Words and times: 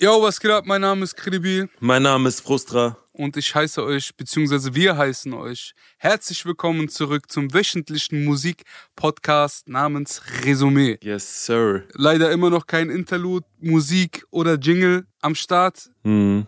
Yo, 0.00 0.22
was 0.22 0.38
geht 0.38 0.52
ab? 0.52 0.64
Mein 0.64 0.82
Name 0.82 1.02
ist 1.02 1.16
Kredibil 1.16 1.68
Mein 1.80 2.04
Name 2.04 2.28
ist 2.28 2.40
Frustra. 2.40 2.96
und 3.10 3.36
ich 3.36 3.52
heiße 3.52 3.82
euch, 3.82 4.14
beziehungsweise 4.14 4.72
wir 4.76 4.96
heißen 4.96 5.34
euch, 5.34 5.74
herzlich 5.96 6.46
willkommen 6.46 6.88
zurück 6.88 7.28
zum 7.32 7.52
wöchentlichen 7.52 8.24
Musikpodcast 8.24 9.68
namens 9.68 10.22
Resümee. 10.44 10.98
Yes, 11.02 11.46
sir. 11.46 11.82
Leider 11.94 12.30
immer 12.30 12.48
noch 12.48 12.68
kein 12.68 12.90
Interlude, 12.90 13.44
Musik 13.58 14.24
oder 14.30 14.54
Jingle 14.54 15.04
am 15.20 15.34
Start. 15.34 15.90
Hm. 16.04 16.46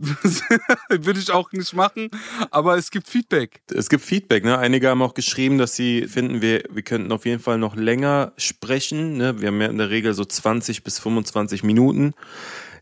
Würde 0.90 1.20
ich 1.20 1.30
auch 1.30 1.52
nicht 1.52 1.74
machen, 1.74 2.10
aber 2.50 2.78
es 2.78 2.90
gibt 2.90 3.06
Feedback. 3.06 3.60
Es 3.72 3.88
gibt 3.88 4.04
Feedback, 4.04 4.44
ne? 4.44 4.58
Einige 4.58 4.88
haben 4.88 5.02
auch 5.02 5.14
geschrieben, 5.14 5.58
dass 5.58 5.76
sie 5.76 6.06
finden, 6.08 6.40
wir, 6.40 6.64
wir 6.70 6.82
könnten 6.82 7.12
auf 7.12 7.26
jeden 7.26 7.40
Fall 7.40 7.58
noch 7.58 7.76
länger 7.76 8.32
sprechen. 8.36 9.16
Ne? 9.16 9.40
Wir 9.40 9.48
haben 9.48 9.60
ja 9.60 9.68
in 9.68 9.78
der 9.78 9.90
Regel 9.90 10.14
so 10.14 10.24
20 10.24 10.84
bis 10.84 10.98
25 10.98 11.62
Minuten. 11.64 12.14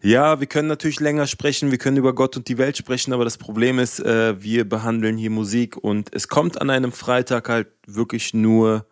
Ja, 0.07 0.39
wir 0.39 0.47
können 0.47 0.69
natürlich 0.69 1.01
länger 1.01 1.27
sprechen, 1.27 1.73
wir 1.73 1.79
können 1.79 1.97
über 1.97 2.15
Gott 2.15 2.37
und 2.37 2.47
die 2.47 2.59
Welt 2.59 2.77
sprechen, 2.77 3.13
aber 3.13 3.25
das 3.25 3.39
Problem 3.39 3.81
ist, 3.81 3.99
äh, 3.99 4.41
wir 4.41 4.65
behandeln 4.65 5.19
hier 5.19 5.31
Musik 5.31 5.77
und 5.77 6.15
es 6.15 6.29
kommt 6.29 6.61
an 6.61 6.71
einem 6.71 6.93
Freitag 6.93 7.49
halt 7.49 7.67
wirklich 7.89 8.33
nur, 8.33 8.87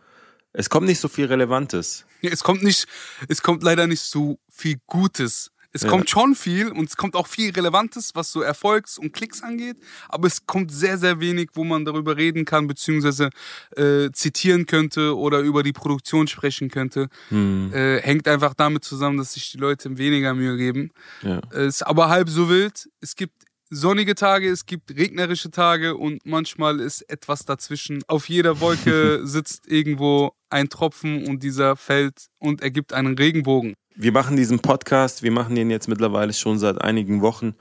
es 0.52 0.68
kommt 0.70 0.88
nicht 0.88 0.98
so 0.98 1.06
viel 1.06 1.26
Relevantes. 1.26 2.04
Es 2.20 2.42
kommt 2.42 2.64
nicht, 2.64 2.88
es 3.28 3.42
kommt 3.42 3.62
leider 3.62 3.86
nicht 3.86 4.00
so 4.00 4.40
viel 4.50 4.78
Gutes. 4.88 5.52
Es 5.76 5.82
Ja. 5.82 5.90
kommt 5.90 6.08
schon 6.08 6.34
viel 6.36 6.68
und 6.68 6.88
es 6.88 6.96
kommt 6.96 7.16
auch 7.16 7.26
viel 7.26 7.50
Relevantes, 7.50 8.12
was 8.14 8.30
so 8.30 8.40
Erfolgs- 8.42 8.96
und 8.96 9.12
Klicks 9.12 9.42
angeht, 9.42 9.76
aber 10.08 10.28
es 10.28 10.46
kommt 10.46 10.70
sehr, 10.72 10.96
sehr 10.98 11.18
wenig, 11.18 11.50
wo 11.54 11.64
man 11.64 11.84
darüber 11.84 12.16
reden 12.16 12.44
kann, 12.44 12.68
beziehungsweise 12.68 13.30
äh, 13.76 14.08
zitieren 14.12 14.66
könnte 14.66 15.16
oder 15.16 15.40
über 15.40 15.64
die 15.64 15.72
Produktion 15.72 16.28
sprechen 16.28 16.70
könnte. 16.70 17.08
Hm. 17.28 17.72
Äh, 17.74 18.00
hängt 18.02 18.28
einfach 18.28 18.54
damit 18.54 18.84
zusammen, 18.84 19.18
dass 19.18 19.32
sich 19.34 19.50
die 19.50 19.58
Leute 19.58 19.98
weniger 19.98 20.32
Mühe 20.32 20.56
geben. 20.56 20.92
Ja. 21.22 21.40
Äh, 21.52 21.66
ist 21.66 21.82
aber 21.84 22.08
halb 22.08 22.28
so 22.30 22.48
wild. 22.48 22.88
Es 23.00 23.16
gibt 23.16 23.34
sonnige 23.70 24.14
Tage, 24.14 24.48
es 24.50 24.66
gibt 24.66 24.96
regnerische 24.96 25.50
Tage 25.50 25.96
und 25.96 26.24
manchmal 26.24 26.78
ist 26.78 27.02
etwas 27.10 27.44
dazwischen. 27.44 28.04
Auf 28.06 28.28
jeder 28.28 28.60
Wolke 28.60 29.20
sitzt 29.26 29.66
irgendwo 29.66 30.32
ein 30.50 30.68
Tropfen 30.68 31.26
und 31.26 31.42
dieser 31.42 31.74
fällt 31.74 32.26
und 32.38 32.62
ergibt 32.62 32.92
einen 32.92 33.18
Regenbogen. 33.18 33.74
Wir 33.94 34.12
machen 34.12 34.36
diesen 34.36 34.60
Podcast, 34.60 35.22
wir 35.22 35.32
machen 35.32 35.54
den 35.54 35.70
jetzt 35.70 35.88
mittlerweile 35.88 36.32
schon 36.32 36.58
seit 36.58 36.80
einigen 36.80 37.22
Wochen 37.22 37.54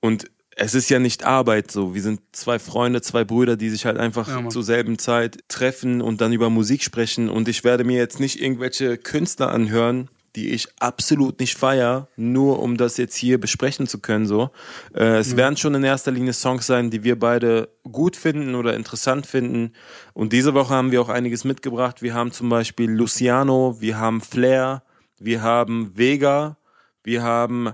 und 0.00 0.30
es 0.56 0.74
ist 0.74 0.90
ja 0.90 0.98
nicht 0.98 1.24
Arbeit 1.24 1.70
so. 1.70 1.94
Wir 1.94 2.02
sind 2.02 2.20
zwei 2.32 2.58
Freunde, 2.58 3.00
zwei 3.00 3.24
Brüder, 3.24 3.56
die 3.56 3.70
sich 3.70 3.86
halt 3.86 3.96
einfach 3.96 4.28
Ja, 4.28 4.48
zur 4.48 4.62
selben 4.62 4.98
Zeit 4.98 5.38
treffen 5.48 6.02
und 6.02 6.20
dann 6.20 6.34
über 6.34 6.50
Musik 6.50 6.82
sprechen. 6.82 7.30
Und 7.30 7.48
ich 7.48 7.64
werde 7.64 7.84
mir 7.84 7.96
jetzt 7.96 8.20
nicht 8.20 8.42
irgendwelche 8.42 8.98
Künstler 8.98 9.52
anhören, 9.52 10.10
die 10.36 10.50
ich 10.50 10.68
absolut 10.78 11.40
nicht 11.40 11.56
feier, 11.56 12.08
nur 12.16 12.60
um 12.60 12.76
das 12.76 12.98
jetzt 12.98 13.16
hier 13.16 13.40
besprechen 13.40 13.86
zu 13.86 14.00
können. 14.00 14.26
So, 14.26 14.50
äh, 14.94 15.18
es 15.18 15.36
werden 15.36 15.56
schon 15.56 15.74
in 15.74 15.82
erster 15.82 16.10
Linie 16.10 16.34
Songs 16.34 16.66
sein, 16.66 16.90
die 16.90 17.04
wir 17.04 17.18
beide 17.18 17.70
gut 17.90 18.16
finden 18.16 18.54
oder 18.54 18.74
interessant 18.74 19.26
finden. 19.26 19.72
Und 20.12 20.32
diese 20.32 20.52
Woche 20.52 20.74
haben 20.74 20.92
wir 20.92 21.00
auch 21.00 21.08
einiges 21.08 21.44
mitgebracht. 21.44 22.02
Wir 22.02 22.14
haben 22.14 22.32
zum 22.32 22.48
Beispiel 22.48 22.90
Luciano, 22.90 23.80
wir 23.80 23.98
haben 23.98 24.20
Flair, 24.20 24.82
wir 25.20 25.42
haben 25.42 25.96
Vega, 25.96 26.56
wir 27.04 27.22
haben 27.22 27.72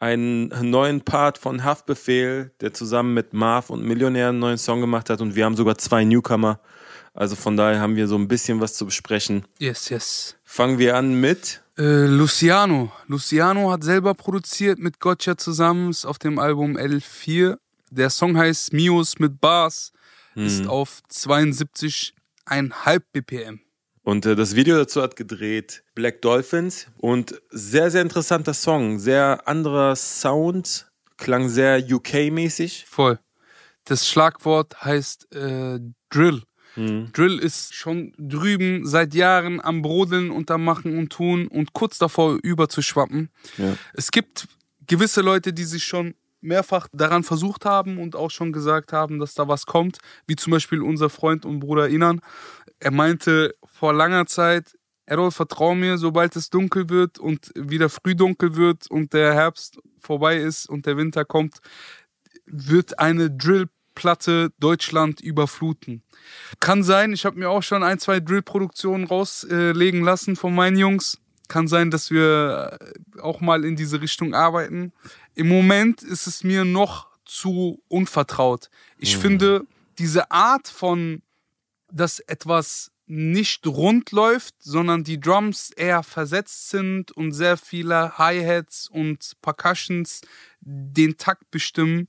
einen 0.00 0.48
neuen 0.70 1.00
Part 1.00 1.38
von 1.38 1.64
Haftbefehl, 1.64 2.52
der 2.60 2.72
zusammen 2.72 3.14
mit 3.14 3.32
Marv 3.32 3.70
und 3.70 3.82
Millionär 3.84 4.28
einen 4.28 4.38
neuen 4.38 4.58
Song 4.58 4.80
gemacht 4.80 5.10
hat 5.10 5.20
und 5.20 5.34
wir 5.34 5.44
haben 5.44 5.56
sogar 5.56 5.76
zwei 5.78 6.04
Newcomer. 6.04 6.60
Also 7.14 7.34
von 7.34 7.56
daher 7.56 7.80
haben 7.80 7.96
wir 7.96 8.06
so 8.06 8.16
ein 8.16 8.28
bisschen 8.28 8.60
was 8.60 8.74
zu 8.74 8.84
besprechen. 8.86 9.44
Yes, 9.58 9.88
yes. 9.88 10.36
Fangen 10.44 10.78
wir 10.78 10.96
an 10.96 11.14
mit 11.20 11.62
Äh, 11.76 12.06
Luciano. 12.06 12.92
Luciano 13.08 13.72
hat 13.72 13.82
selber 13.82 14.14
produziert 14.14 14.78
mit 14.78 15.00
Gotcha 15.00 15.36
zusammen, 15.36 15.90
ist 15.90 16.04
auf 16.04 16.18
dem 16.18 16.38
Album 16.38 16.76
L4. 16.76 17.56
Der 17.90 18.10
Song 18.10 18.36
heißt 18.36 18.72
Mios 18.72 19.18
mit 19.18 19.40
Bars, 19.40 19.92
ist 20.34 20.66
auf 20.68 21.00
72,5 21.10 22.12
BPM. 23.12 23.60
Und 24.08 24.24
äh, 24.24 24.34
das 24.34 24.56
Video 24.56 24.78
dazu 24.78 25.02
hat 25.02 25.16
gedreht 25.16 25.84
Black 25.94 26.22
Dolphins 26.22 26.86
und 26.96 27.42
sehr, 27.50 27.90
sehr 27.90 28.00
interessanter 28.00 28.54
Song, 28.54 28.98
sehr 28.98 29.46
anderer 29.46 29.96
Sound, 29.96 30.90
klang 31.18 31.50
sehr 31.50 31.78
UK-mäßig. 31.78 32.86
Voll. 32.88 33.18
Das 33.84 34.08
Schlagwort 34.08 34.82
heißt 34.82 35.34
äh, 35.34 35.80
Drill. 36.08 36.42
Mhm. 36.76 37.12
Drill 37.12 37.38
ist 37.38 37.74
schon 37.74 38.14
drüben 38.16 38.86
seit 38.86 39.12
Jahren 39.12 39.60
am 39.62 39.82
Brodeln 39.82 40.30
und 40.30 40.50
am 40.50 40.64
Machen 40.64 40.96
und 40.96 41.10
Tun 41.10 41.46
und 41.46 41.74
kurz 41.74 41.98
davor 41.98 42.38
überzuschwappen. 42.42 43.28
Ja. 43.58 43.76
Es 43.92 44.10
gibt 44.10 44.48
gewisse 44.86 45.20
Leute, 45.20 45.52
die 45.52 45.64
sich 45.64 45.84
schon 45.84 46.14
mehrfach 46.40 46.88
daran 46.92 47.24
versucht 47.24 47.64
haben 47.64 47.98
und 47.98 48.16
auch 48.16 48.30
schon 48.30 48.52
gesagt 48.52 48.92
haben, 48.92 49.18
dass 49.18 49.34
da 49.34 49.48
was 49.48 49.66
kommt, 49.66 49.98
wie 50.26 50.36
zum 50.36 50.52
Beispiel 50.52 50.82
unser 50.82 51.10
Freund 51.10 51.44
und 51.44 51.60
Bruder 51.60 51.88
Inan. 51.88 52.20
Er 52.80 52.92
meinte 52.92 53.54
vor 53.64 53.92
langer 53.92 54.26
Zeit, 54.26 54.78
Errol, 55.06 55.30
vertrau 55.30 55.74
mir, 55.74 55.96
sobald 55.96 56.36
es 56.36 56.50
dunkel 56.50 56.90
wird 56.90 57.18
und 57.18 57.50
wieder 57.54 57.88
früh 57.88 58.14
dunkel 58.14 58.56
wird 58.56 58.90
und 58.90 59.14
der 59.14 59.32
Herbst 59.34 59.78
vorbei 59.98 60.36
ist 60.36 60.68
und 60.68 60.84
der 60.84 60.96
Winter 60.98 61.24
kommt, 61.24 61.58
wird 62.44 62.98
eine 62.98 63.30
Drillplatte 63.30 64.50
Deutschland 64.58 65.20
überfluten. 65.20 66.02
Kann 66.60 66.82
sein, 66.82 67.14
ich 67.14 67.24
habe 67.24 67.38
mir 67.38 67.48
auch 67.48 67.62
schon 67.62 67.82
ein, 67.82 67.98
zwei 67.98 68.20
Drillproduktionen 68.20 69.06
rauslegen 69.06 70.02
lassen 70.02 70.36
von 70.36 70.54
meinen 70.54 70.76
Jungs. 70.76 71.18
Kann 71.48 71.66
sein, 71.66 71.90
dass 71.90 72.10
wir 72.10 72.78
äh, 72.80 73.20
auch 73.20 73.40
mal 73.40 73.64
in 73.64 73.76
diese 73.76 74.00
Richtung 74.00 74.34
arbeiten. 74.34 74.92
Im 75.34 75.48
Moment 75.48 76.02
ist 76.02 76.26
es 76.26 76.44
mir 76.44 76.64
noch 76.64 77.08
zu 77.24 77.82
unvertraut. 77.88 78.70
Ich 78.98 79.16
finde, 79.16 79.66
diese 79.98 80.30
Art 80.30 80.68
von, 80.68 81.22
dass 81.90 82.20
etwas 82.20 82.90
nicht 83.08 83.66
rund 83.66 84.12
läuft, 84.12 84.54
sondern 84.62 85.02
die 85.02 85.18
Drums 85.18 85.70
eher 85.70 86.02
versetzt 86.02 86.68
sind 86.68 87.10
und 87.12 87.32
sehr 87.32 87.56
viele 87.56 88.18
Hi-Hats 88.18 88.88
und 88.88 89.32
Percussions 89.40 90.20
den 90.60 91.16
Takt 91.16 91.50
bestimmen, 91.50 92.08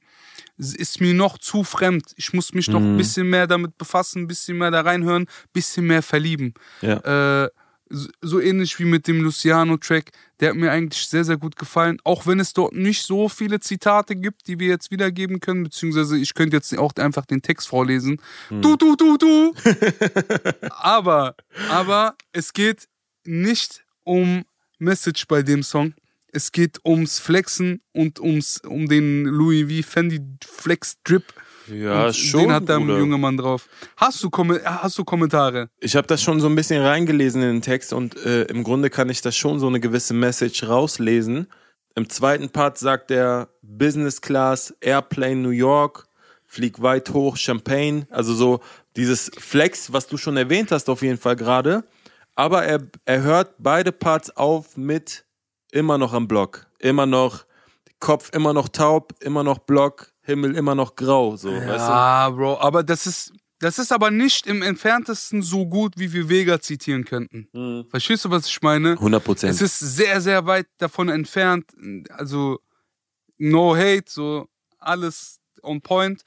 ist 0.58 1.00
mir 1.00 1.14
noch 1.14 1.38
zu 1.38 1.64
fremd. 1.64 2.14
Ich 2.18 2.34
muss 2.34 2.54
mich 2.54 2.68
noch 2.68 2.82
ein 2.82 2.98
bisschen 2.98 3.30
mehr 3.30 3.48
damit 3.48 3.78
befassen, 3.78 4.24
ein 4.24 4.28
bisschen 4.28 4.58
mehr 4.58 4.72
da 4.72 4.82
reinhören, 4.82 5.24
ein 5.24 5.54
bisschen 5.54 5.88
mehr 5.88 6.02
verlieben. 6.02 6.54
Ja. 6.82 7.46
Äh, 7.46 7.50
so- 7.90 8.40
ähnlich 8.40 8.80
wie 8.80 8.86
mit 8.86 9.08
dem 9.08 9.22
Luciano-Track. 9.22 10.12
Der 10.40 10.50
hat 10.50 10.56
mir 10.56 10.72
eigentlich 10.72 11.06
sehr, 11.08 11.26
sehr 11.26 11.38
gut 11.38 11.56
gefallen. 11.56 11.98
Auch 12.04 12.26
wenn 12.26 12.40
es 12.40 12.54
dort 12.54 12.74
nicht 12.74 13.04
so 13.04 13.28
viele 13.30 13.60
Zitate 13.60 14.16
gibt, 14.16 14.48
die 14.48 14.60
wir 14.60 14.68
jetzt 14.68 14.92
wiedergeben 14.92 15.40
können, 15.40 15.64
beziehungsweise 15.64 16.18
ich 16.18 16.34
könnte 16.34 16.56
jetzt 16.58 16.78
auch 16.78 16.94
einfach 16.96 17.26
den 17.26 17.42
Text 17.42 17.68
vorlesen. 17.68 18.22
Du, 18.50 18.76
du, 18.78 18.96
du, 18.96 19.18
du. 19.18 19.54
aber, 20.70 21.36
aber 21.70 22.16
es 22.32 22.54
geht 22.54 22.88
nicht 23.26 23.84
um 24.04 24.46
Message 24.78 25.28
bei 25.28 25.42
dem 25.44 25.64
Song. 25.64 25.94
Es 26.32 26.52
geht 26.52 26.80
ums 26.86 27.20
Flexen 27.20 27.82
und 27.92 28.20
ums, 28.20 28.62
um 28.66 28.88
den 28.88 29.24
Louis 29.26 29.84
V. 29.86 29.90
Fendi 29.92 30.22
Flex 30.46 30.98
Drip. 31.04 31.26
Ja, 31.70 32.08
und 32.08 32.16
schon. 32.16 32.42
Den 32.42 32.54
hat 32.54 32.70
der 32.70 32.80
Bruder. 32.80 32.98
junge 32.98 33.18
Mann 33.18 33.38
drauf. 33.38 33.68
Hast 33.98 34.24
du, 34.24 34.30
Kom 34.30 34.52
hast 34.64 34.98
du 34.98 35.04
Kommentare? 35.04 35.70
Ich 35.80 35.96
habe 35.96 36.08
das 36.08 36.22
schon 36.22 36.40
so 36.40 36.48
ein 36.48 36.56
bisschen 36.56 36.82
reingelesen 36.82 37.42
in 37.42 37.50
den 37.50 37.62
Text 37.62 37.94
und 37.94 38.16
äh, 38.26 38.44
im 38.44 38.64
Grunde 38.64 38.90
kann 38.90 39.10
ich 39.10 39.22
da 39.22 39.32
schon 39.32 39.60
so 39.60 39.68
eine 39.68 39.80
gewisse 39.80 40.14
Message 40.14 40.68
rauslesen. 40.68 41.48
Im 41.96 42.10
zweiten 42.10 42.50
Part 42.50 42.78
sagt 42.78 43.12
er 43.12 43.50
Business 43.62 44.22
Class, 44.22 44.74
Airplane 44.82 45.38
New 45.38 45.50
York, 45.50 46.08
flieg 46.46 46.82
weit 46.82 47.10
hoch, 47.12 47.38
Champagne. 47.38 48.08
Also 48.10 48.34
so 48.34 48.60
dieses 48.96 49.32
Flex, 49.38 49.92
was 49.94 50.08
du 50.08 50.18
schon 50.18 50.38
erwähnt 50.38 50.72
hast 50.72 50.90
auf 50.90 51.02
jeden 51.02 51.18
Fall 51.18 51.36
gerade. 51.36 51.84
Aber 52.36 52.64
er, 52.64 52.80
er 53.06 53.22
hört 53.24 53.56
beide 53.60 53.92
Parts 53.92 54.36
auf 54.36 54.78
mit 54.78 55.26
immer 55.72 55.98
noch 55.98 56.14
am 56.14 56.28
Block. 56.28 56.68
Immer 56.80 57.06
noch 57.06 57.46
Kopf 58.00 58.32
immer 58.34 58.54
noch 58.54 58.70
taub, 58.70 59.14
immer 59.20 59.44
noch 59.44 59.60
Block, 59.60 60.14
Himmel 60.30 60.56
immer 60.56 60.76
noch 60.76 60.96
grau. 60.96 61.36
So, 61.36 61.50
weißt 61.52 61.68
du? 61.68 61.70
Ja, 61.70 62.30
Bro, 62.30 62.60
aber 62.60 62.84
das 62.84 63.06
ist, 63.08 63.34
das 63.60 63.78
ist 63.78 63.92
aber 63.92 64.12
nicht 64.12 64.48
im 64.48 64.62
entferntesten 64.62 65.42
so 65.42 65.66
gut, 65.66 65.94
wie 65.98 66.14
wir 66.14 66.30
Vega 66.30 66.62
zitieren 66.62 67.04
könnten. 67.04 67.50
Mhm. 67.52 67.86
Verstehst 67.90 68.26
du, 68.26 68.32
was 68.32 68.48
ich 68.48 68.62
meine? 68.62 68.92
100 68.92 69.24
Prozent. 69.24 69.54
Es 69.54 69.62
ist 69.62 69.80
sehr, 69.80 70.22
sehr 70.22 70.46
weit 70.46 70.68
davon 70.78 71.10
entfernt. 71.10 71.66
Also, 72.12 72.60
no 73.38 73.76
hate, 73.76 74.06
so 74.08 74.48
alles 74.80 75.40
on 75.62 75.82
point. 75.82 76.24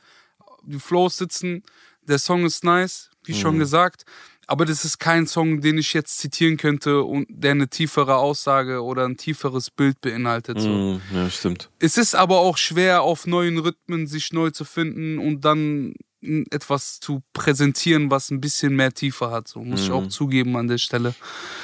Die 0.65 0.79
Flows 0.79 1.17
sitzen. 1.17 1.63
Der 2.03 2.19
Song 2.19 2.45
ist 2.45 2.65
nice, 2.65 3.11
wie 3.25 3.35
schon 3.35 3.59
gesagt. 3.59 4.05
Aber 4.47 4.65
das 4.65 4.85
ist 4.85 4.99
kein 4.99 5.27
Song, 5.27 5.61
den 5.61 5.79
ich 5.79 5.93
jetzt 5.95 6.19
zitieren 6.19 6.57
könnte 6.57 7.03
und 7.03 7.27
der 7.29 7.53
eine 7.53 7.69
tiefere 7.69 8.17
Aussage 8.17 8.83
oder 8.83 9.05
ein 9.05 9.17
tieferes 9.17 9.71
Bild 9.71 10.01
beinhaltet. 10.01 10.61
So. 10.61 10.69
Mhm, 10.69 11.01
ja, 11.15 11.31
stimmt. 11.31 11.71
Es 11.79 11.97
ist 11.97 12.15
aber 12.15 12.41
auch 12.41 12.57
schwer, 12.59 13.03
auf 13.03 13.27
neuen 13.27 13.59
Rhythmen 13.59 14.07
sich 14.07 14.33
neu 14.33 14.51
zu 14.51 14.65
finden 14.65 15.19
und 15.19 15.45
dann 15.45 15.95
m, 16.23 16.45
etwas 16.51 16.99
zu 16.99 17.23
präsentieren, 17.33 18.11
was 18.11 18.31
ein 18.31 18.41
bisschen 18.41 18.75
mehr 18.75 18.93
Tiefe 18.93 19.31
hat. 19.31 19.47
So 19.49 19.61
muss 19.63 19.85
ich 19.85 19.93
auch 19.93 20.09
zugeben 20.09 20.57
an 20.57 20.69
der 20.69 20.79
Stelle. 20.79 21.15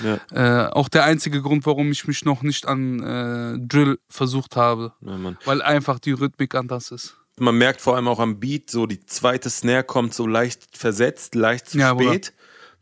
Ja. 0.02 0.66
Äh, 0.66 0.70
auch 0.70 0.88
der 0.88 1.04
einzige 1.04 1.42
Grund, 1.42 1.66
warum 1.66 1.90
ich 1.90 2.06
mich 2.06 2.24
noch 2.24 2.42
nicht 2.42 2.66
an 2.66 3.02
äh, 3.02 3.58
Drill 3.58 3.98
versucht 4.08 4.56
habe. 4.56 4.92
Ja. 5.00 5.18
Weil 5.44 5.62
einfach 5.62 5.98
die 5.98 6.12
Rhythmik 6.12 6.54
anders 6.54 6.90
ist. 6.92 7.16
Man 7.40 7.56
merkt 7.56 7.80
vor 7.80 7.94
allem 7.96 8.08
auch 8.08 8.18
am 8.18 8.40
Beat, 8.40 8.70
so 8.70 8.86
die 8.86 9.04
zweite 9.06 9.48
Snare 9.50 9.84
kommt 9.84 10.12
so 10.12 10.26
leicht 10.26 10.76
versetzt, 10.76 11.34
leicht 11.34 11.70
zu 11.70 11.78
Ja, 11.78 11.90
spät. 11.90 12.32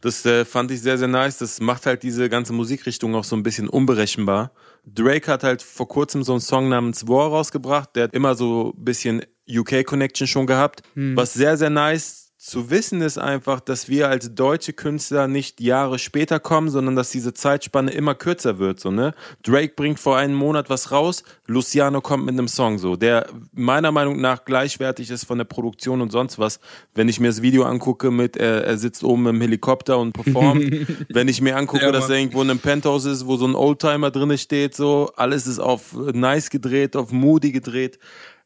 Das 0.06 0.25
äh, 0.25 0.44
fand 0.44 0.70
ich 0.70 0.82
sehr, 0.82 0.99
sehr 0.99 1.08
nice. 1.08 1.38
Das 1.38 1.61
macht 1.61 1.85
halt 1.85 2.05
diese 2.05 2.29
ganze 2.29 2.53
Musikrichtung 2.53 3.17
auch 3.17 3.25
so 3.25 3.35
ein 3.35 3.43
bisschen 3.43 3.69
unberechenbar. 3.69 4.53
Drake 4.85 5.29
hat 5.29 5.43
halt 5.43 5.62
vor 5.62 5.88
kurzem 5.88 6.23
so 6.23 6.31
einen 6.31 6.41
Song 6.41 6.69
namens 6.69 7.08
War 7.08 7.31
rausgebracht. 7.31 7.97
Der 7.97 8.05
hat 8.05 8.14
immer 8.14 8.37
so 8.37 8.73
ein 8.76 8.85
bisschen 8.85 9.23
UK-Connection 9.49 10.29
schon 10.29 10.47
gehabt. 10.47 10.82
Hm. 10.94 11.17
Was 11.17 11.35
sehr, 11.35 11.56
sehr 11.56 11.70
nice 11.70 12.25
zu 12.47 12.71
wissen 12.71 13.01
ist 13.01 13.19
einfach, 13.19 13.59
dass 13.59 13.89
wir 13.89 14.09
als 14.09 14.33
deutsche 14.33 14.73
Künstler 14.73 15.27
nicht 15.27 15.61
Jahre 15.61 15.99
später 15.99 16.39
kommen, 16.39 16.71
sondern 16.71 16.95
dass 16.95 17.11
diese 17.11 17.35
Zeitspanne 17.35 17.91
immer 17.91 18.15
kürzer 18.15 18.61
wird. 18.61 18.79
So, 18.79 18.93
ne? 18.93 19.15
Drake 19.43 19.73
bringt 19.75 19.99
vor 19.99 20.17
einem 20.17 20.37
Monat 20.37 20.71
was 20.71 20.93
raus, 20.93 21.25
Luciano 21.49 22.01
kommt 22.01 22.25
mit 22.25 22.35
einem 22.35 22.47
Song, 22.47 22.79
so, 22.79 22.95
der 22.95 23.27
meiner 23.53 23.91
Meinung 23.91 24.21
nach 24.21 24.45
gleichwertig 24.45 25.11
ist 25.11 25.25
von 25.25 25.39
der 25.39 25.45
Produktion 25.45 26.01
und 26.01 26.13
sonst 26.13 26.39
was. 26.39 26.61
Wenn 26.95 27.09
ich 27.09 27.19
mir 27.19 27.27
das 27.27 27.43
Video 27.43 27.65
angucke 27.65 28.13
mit, 28.13 28.37
er, 28.37 28.65
er 28.65 28.79
sitzt 28.79 29.03
oben 29.03 29.27
im 29.27 29.41
Helikopter 29.41 29.99
und 29.99 30.13
performt, 30.13 30.87
wenn 31.09 31.27
ich 31.27 31.41
mir 31.41 31.57
angucke, 31.57 31.83
Ja, 31.83 31.91
dass 31.91 32.09
er 32.09 32.17
irgendwo 32.17 32.43
in 32.43 32.51
einem 32.51 32.61
Penthouse 32.61 33.07
ist, 33.07 33.27
wo 33.27 33.37
so 33.37 33.49
ein 33.49 33.57
Oldtimer 33.57 34.13
drinne 34.13 34.39
steht, 34.39 34.77
so, 34.77 35.11
alles 35.17 35.49
ist 35.49 35.59
auf 35.59 35.95
nice 35.95 36.49
gedreht, 36.51 36.95
auf 36.95 37.11
moody 37.11 37.51
gedreht. 37.51 37.99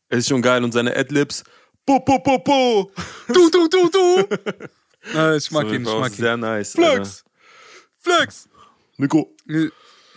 Ist 0.09 0.31
schon 0.31 0.41
geil 0.41 0.65
und 0.65 0.73
seine 0.73 0.97
Adlibs, 0.97 1.45
po, 1.87 2.01
po, 2.01 2.19
po, 2.21 2.39
po. 2.39 2.91
Du, 3.29 3.51
du, 3.51 3.69
du, 3.69 3.89
du! 3.91 4.27
äh, 5.19 5.37
ich 5.37 5.51
mag 5.51 5.67
So, 5.69 5.75
ihn, 5.75 5.83
ich 5.83 5.89
mag 5.89 6.11
ihn. 6.13 6.17
sehr 6.17 6.37
nice. 6.37 6.73
Flex! 6.73 7.25
Flex! 7.99 8.49
Alter. 8.53 8.71
Nico. 8.99 9.35
Äh, 9.49 9.69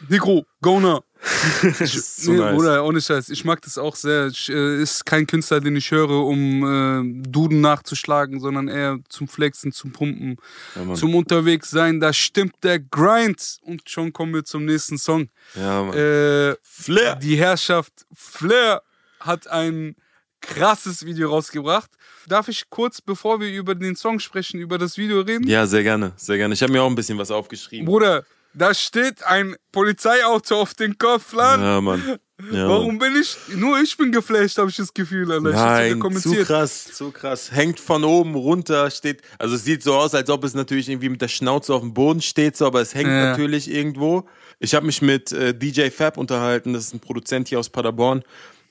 Nico, 0.10 0.46
Gona. 0.62 1.02
so 1.86 2.32
nee, 2.34 2.38
nice. 2.38 2.56
Bruder, 2.56 2.84
ohne 2.84 3.00
Scheiß. 3.00 3.30
Ich 3.30 3.46
mag 3.46 3.62
das 3.62 3.78
auch 3.78 3.96
sehr. 3.96 4.28
Ich, 4.28 4.50
äh, 4.50 4.82
ist 4.82 5.06
kein 5.06 5.26
Künstler, 5.26 5.62
den 5.62 5.78
ich 5.78 5.90
höre, 5.92 6.10
um 6.26 7.22
äh, 7.24 7.24
Duden 7.30 7.62
nachzuschlagen, 7.62 8.42
sondern 8.42 8.68
eher 8.68 9.00
zum 9.08 9.30
Flexen, 9.30 9.72
zum 9.72 9.94
Pumpen, 9.94 10.36
Ja, 10.76 10.94
zum 10.96 11.16
Unterwegssein. 11.16 12.02
Da 12.02 12.12
stimmt 12.12 12.56
der 12.64 12.80
Grind. 12.80 13.60
Und 13.62 13.90
schon 13.90 14.12
kommen 14.12 14.34
wir 14.34 14.44
zum 14.44 14.66
nächsten 14.66 14.98
Song. 14.98 15.30
Ja, 15.56 15.84
Mann. 15.84 15.98
Äh, 15.98 16.56
Flair. 16.62 17.16
die 17.16 17.38
Herrschaft 17.38 17.94
Flair 18.14 18.82
hat 19.22 19.48
ein 19.48 19.96
krasses 20.44 21.06
Video 21.06 21.30
rausgebracht. 21.30 21.90
Darf 22.28 22.48
ich 22.48 22.70
kurz, 22.70 23.02
bevor 23.02 23.40
wir 23.40 23.50
über 23.52 23.74
den 23.76 23.96
Song 23.96 24.20
sprechen, 24.20 24.60
über 24.60 24.78
das 24.78 24.98
Video 24.98 25.22
reden? 25.22 25.48
Ja, 25.48 25.66
sehr 25.66 25.84
gerne, 25.84 26.14
sehr 26.18 26.38
gerne. 26.38 26.54
Ich 26.54 26.62
habe 26.62 26.72
mir 26.72 26.84
auch 26.84 26.90
ein 26.90 26.96
bisschen 26.96 27.18
was 27.18 27.32
aufgeschrieben. 27.32 27.86
Bruder, 27.86 28.24
da 28.54 28.74
steht 28.74 29.24
ein 29.24 29.56
Polizeiauto 29.72 30.62
auf 30.62 30.74
den 30.76 30.98
Kopf, 30.98 31.34
Lan. 31.34 31.62
Ja, 31.62 31.82
Mann. 31.82 32.20
Ja, 32.52 32.68
Warum 32.68 33.00
bin 33.00 33.16
ich, 33.16 33.38
nur 33.56 33.80
ich 33.80 33.96
bin 33.96 34.12
geflasht, 34.12 34.58
habe 34.58 34.70
ich 34.70 34.76
das 34.76 34.94
Gefühl, 34.94 35.32
Alter. 35.32 35.52
Nein, 35.52 36.02
zu 36.20 36.36
krass, 36.44 36.86
zu 36.92 37.12
krass. 37.12 37.52
Hängt 37.52 37.80
von 37.80 38.04
oben 38.04 38.36
runter, 38.36 38.90
steht, 38.92 39.22
also 39.40 39.56
es 39.56 39.64
sieht 39.64 39.82
so 39.82 39.94
aus, 39.96 40.14
als 40.14 40.30
ob 40.30 40.44
es 40.44 40.54
natürlich 40.54 40.90
irgendwie 40.90 41.10
mit 41.10 41.22
der 41.22 41.30
Schnauze 41.30 41.74
auf 41.74 41.82
dem 41.82 41.94
Boden 41.94 42.22
steht, 42.22 42.58
so, 42.58 42.66
aber 42.66 42.82
es 42.82 42.94
hängt 42.96 43.08
Ja. 43.08 43.30
natürlich 43.30 43.72
irgendwo. 43.72 44.28
Ich 44.60 44.76
habe 44.76 44.86
mich 44.86 45.02
mit 45.02 45.32
äh, 45.32 45.54
DJ 45.58 45.90
Fab 45.90 46.18
unterhalten, 46.18 46.74
das 46.74 46.86
ist 46.88 46.94
ein 46.94 47.00
Produzent 47.00 47.48
hier 47.48 47.60
aus 47.60 47.70
Paderborn. 47.70 48.24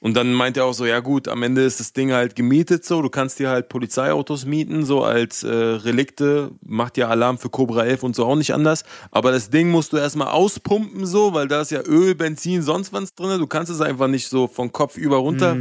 Und 0.03 0.15
dann 0.15 0.33
meint 0.33 0.57
er 0.57 0.65
auch 0.65 0.73
so, 0.73 0.85
ja 0.85 0.99
gut, 0.99 1.29
am 1.29 1.45
Ende 1.45 1.63
ist 1.63 1.79
das 1.79 1.93
Ding 1.93 2.11
halt 2.11 2.35
gemietet 2.35 2.85
so, 2.85 3.03
du 3.03 3.09
kannst 3.09 3.39
dir 3.39 3.51
halt 3.51 3.69
Polizeiautos 3.69 4.45
mieten, 4.45 4.85
so 4.85 5.05
als 5.05 5.45
äh, 5.45 5.49
Relikte, 5.49 6.51
macht 6.61 6.97
ja 6.97 7.07
Alarm 7.07 7.39
für 7.39 7.51
Cobra 7.51 7.85
11 7.85 8.03
und 8.03 8.17
so 8.17 8.27
auch 8.27 8.35
nicht 8.35 8.53
anders. 8.53 8.83
Aber 9.13 9.31
das 9.31 9.51
Ding 9.51 9.71
musst 9.71 9.93
du 9.93 9.99
erstmal 9.99 10.27
auspumpen 10.27 11.07
so, 11.07 11.35
weil 11.35 11.47
da 11.47 11.61
ist 11.61 11.71
ja 11.71 11.83
Öl, 11.83 12.17
Benzin, 12.17 12.63
sonst 12.63 12.93
was 12.93 13.15
drin. 13.15 13.39
Du 13.39 13.47
kannst 13.47 13.71
es 13.71 13.81
einfach 13.81 14.09
nicht 14.09 14.27
so 14.27 14.49
von 14.49 14.73
Kopf 14.73 14.97
über 14.97 15.19
runter. 15.19 15.53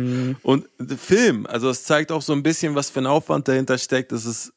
Und 0.42 0.68
der 0.80 0.98
Film, 0.98 1.46
also 1.46 1.70
es 1.70 1.84
zeigt 1.84 2.12
auch 2.12 2.24
so 2.24 2.34
ein 2.34 2.42
bisschen, 2.42 2.74
was 2.74 2.90
für 2.90 3.02
ein 3.02 3.06
Aufwand 3.06 3.48
dahinter 3.48 3.78
steckt. 3.78 4.12
Das 4.12 4.26
ist 4.26 4.54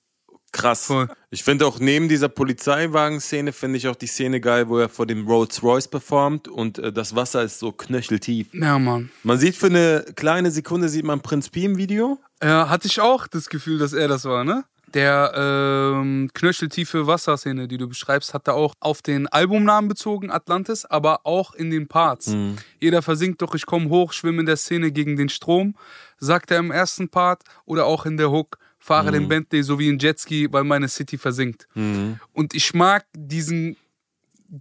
krass. 0.54 0.86
Voll. 0.86 1.08
Ich 1.30 1.44
finde 1.44 1.66
auch 1.66 1.78
neben 1.78 2.08
dieser 2.08 2.30
Polizeiwagen-Szene 2.30 3.52
finde 3.52 3.76
ich 3.76 3.88
auch 3.88 3.96
die 3.96 4.06
Szene 4.06 4.40
geil, 4.40 4.68
wo 4.68 4.78
er 4.78 4.88
vor 4.88 5.06
dem 5.06 5.26
Rolls 5.26 5.62
Royce 5.62 5.88
performt 5.88 6.48
und 6.48 6.78
äh, 6.78 6.92
das 6.92 7.14
Wasser 7.14 7.42
ist 7.42 7.58
so 7.58 7.72
knöcheltief. 7.72 8.54
Ja, 8.54 8.78
Mann. 8.78 9.10
Man 9.22 9.38
sieht 9.38 9.56
für 9.56 9.66
eine 9.66 10.06
kleine 10.14 10.50
Sekunde 10.50 10.88
sieht 10.88 11.04
man 11.04 11.20
Prinz 11.20 11.50
Pi 11.50 11.64
im 11.64 11.76
Video. 11.76 12.18
Ja, 12.42 12.68
hatte 12.68 12.86
ich 12.86 13.00
auch 13.00 13.26
das 13.26 13.48
Gefühl, 13.48 13.78
dass 13.78 13.92
er 13.92 14.08
das 14.08 14.24
war, 14.24 14.44
ne? 14.44 14.64
Der 14.94 15.32
ähm, 15.34 16.30
knöcheltiefe 16.34 17.08
Wasserszene, 17.08 17.66
die 17.66 17.78
du 17.78 17.88
beschreibst, 17.88 18.32
hat 18.32 18.46
er 18.46 18.54
auch 18.54 18.74
auf 18.78 19.02
den 19.02 19.26
Albumnamen 19.26 19.88
bezogen, 19.88 20.30
Atlantis, 20.30 20.84
aber 20.84 21.26
auch 21.26 21.52
in 21.52 21.70
den 21.70 21.88
Parts. 21.88 22.28
Mhm. 22.28 22.58
Jeder 22.78 23.02
versinkt 23.02 23.42
doch, 23.42 23.56
ich 23.56 23.66
komme 23.66 23.88
hoch, 23.88 24.12
schwimme 24.12 24.40
in 24.40 24.46
der 24.46 24.56
Szene 24.56 24.92
gegen 24.92 25.16
den 25.16 25.28
Strom, 25.28 25.74
sagt 26.18 26.52
er 26.52 26.58
im 26.58 26.70
ersten 26.70 27.08
Part 27.08 27.42
oder 27.64 27.86
auch 27.86 28.06
in 28.06 28.16
der 28.16 28.30
Hook, 28.30 28.58
fahre 28.84 29.12
den 29.12 29.28
Bentley 29.28 29.62
so 29.62 29.78
wie 29.78 29.88
ein 29.88 29.98
Jetski, 29.98 30.52
weil 30.52 30.64
meine 30.64 30.88
City 30.88 31.16
versinkt. 31.16 31.66
Und 31.75 32.54
ich 32.54 32.75
mag 32.75 33.06
diesen 33.16 33.76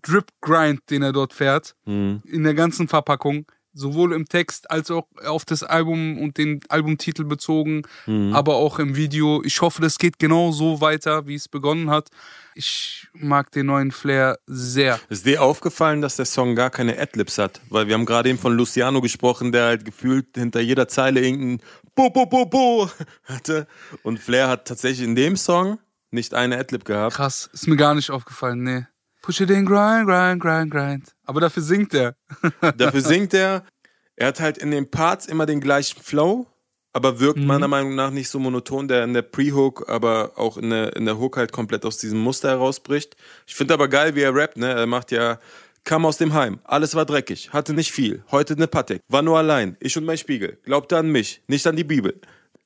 Drip-Grind, 0.01 0.79
den 0.89 1.03
er 1.03 1.11
dort 1.11 1.33
fährt, 1.33 1.75
in 1.85 2.43
der 2.43 2.53
ganzen 2.53 2.87
Verpackung, 2.87 3.45
sowohl 3.73 4.13
im 4.13 4.25
Text 4.27 4.69
als 4.71 4.91
auch 4.91 5.07
auf 5.25 5.45
das 5.45 5.63
Album 5.63 6.19
und 6.19 6.37
den 6.37 6.61
Albumtitel 6.69 7.25
bezogen, 7.25 7.81
aber 8.31 8.55
auch 8.55 8.79
im 8.79 8.95
Video. 8.95 9.43
Ich 9.43 9.59
hoffe, 9.61 9.81
das 9.81 9.97
geht 9.97 10.19
genau 10.19 10.51
so 10.51 10.79
weiter, 10.79 11.27
wie 11.27 11.35
es 11.35 11.49
begonnen 11.49 11.89
hat. 11.89 12.09
Ich 12.55 13.07
mag 13.13 13.51
den 13.51 13.65
neuen 13.65 13.91
Flair 13.91 14.37
sehr. 14.45 14.99
Ist 15.09 15.25
dir 15.25 15.41
aufgefallen, 15.41 16.01
dass 16.01 16.17
der 16.17 16.25
Song 16.25 16.55
gar 16.55 16.69
keine 16.69 16.99
Adlibs 16.99 17.39
hat? 17.39 17.59
Weil 17.69 17.87
wir 17.87 17.95
haben 17.95 18.05
gerade 18.05 18.29
eben 18.29 18.37
von 18.37 18.55
Luciano 18.55 19.01
gesprochen, 19.01 19.51
der 19.51 19.65
halt 19.65 19.85
gefühlt 19.85 20.27
hinter 20.35 20.61
jeder 20.61 20.87
Zeile 20.87 21.21
irgendein 21.21 21.65
Bo, 21.95 22.09
Bo, 22.09 22.25
Bo, 22.25 22.45
Bo 22.45 22.89
hatte. 23.25 23.67
Und 24.01 24.19
Flair 24.19 24.47
hat 24.47 24.67
tatsächlich 24.67 25.07
in 25.07 25.15
dem 25.15 25.37
Song 25.37 25.79
nicht 26.11 26.33
eine 26.33 26.57
Adlib 26.57 26.85
gehabt. 26.85 27.15
Krass, 27.15 27.49
ist 27.53 27.67
mir 27.67 27.75
gar 27.75 27.95
nicht 27.95 28.09
aufgefallen, 28.09 28.63
nee. 28.63 28.85
Push 29.21 29.41
it 29.41 29.49
in, 29.51 29.65
grind, 29.65 30.07
grind, 30.07 30.41
grind, 30.41 30.71
grind. 30.71 31.15
Aber 31.25 31.39
dafür 31.39 31.63
singt 31.63 31.93
er. 31.93 32.15
Dafür 32.77 32.99
singt 32.99 33.33
er. 33.33 33.63
Er 34.15 34.27
hat 34.27 34.39
halt 34.39 34.57
in 34.57 34.69
den 34.69 34.91
Parts 34.91 35.27
immer 35.27 35.45
den 35.45 35.61
gleichen 35.61 36.01
Flow, 36.01 36.45
aber 36.91 37.19
wirkt 37.19 37.39
meiner 37.39 37.67
Meinung 37.67 37.95
nach 37.95 38.11
nicht 38.11 38.29
so 38.29 38.37
monoton, 38.37 38.87
der 38.87 39.05
in 39.05 39.13
der 39.13 39.21
Pre-Hook, 39.21 39.89
aber 39.89 40.33
auch 40.35 40.57
in 40.57 40.69
der, 40.69 40.95
in 40.95 41.05
der 41.05 41.17
Hook 41.17 41.37
halt 41.37 41.51
komplett 41.53 41.85
aus 41.85 41.97
diesem 41.97 42.19
Muster 42.19 42.49
herausbricht. 42.49 43.15
Ich 43.47 43.55
finde 43.55 43.73
aber 43.73 43.87
geil, 43.87 44.13
wie 44.15 44.21
er 44.21 44.35
rappt, 44.35 44.57
ne? 44.57 44.73
Er 44.73 44.87
macht 44.87 45.11
ja, 45.11 45.39
kam 45.83 46.05
aus 46.05 46.17
dem 46.17 46.33
Heim, 46.33 46.59
alles 46.63 46.95
war 46.95 47.05
dreckig, 47.05 47.51
hatte 47.51 47.73
nicht 47.73 47.91
viel, 47.91 48.23
heute 48.31 48.55
ne 48.55 48.67
Patek, 48.67 49.01
war 49.07 49.21
nur 49.21 49.37
allein, 49.37 49.77
ich 49.79 49.97
und 49.97 50.05
mein 50.05 50.17
Spiegel, 50.17 50.57
glaubte 50.63 50.97
an 50.97 51.09
mich, 51.09 51.41
nicht 51.47 51.67
an 51.67 51.75
die 51.75 51.83
Bibel. 51.83 52.19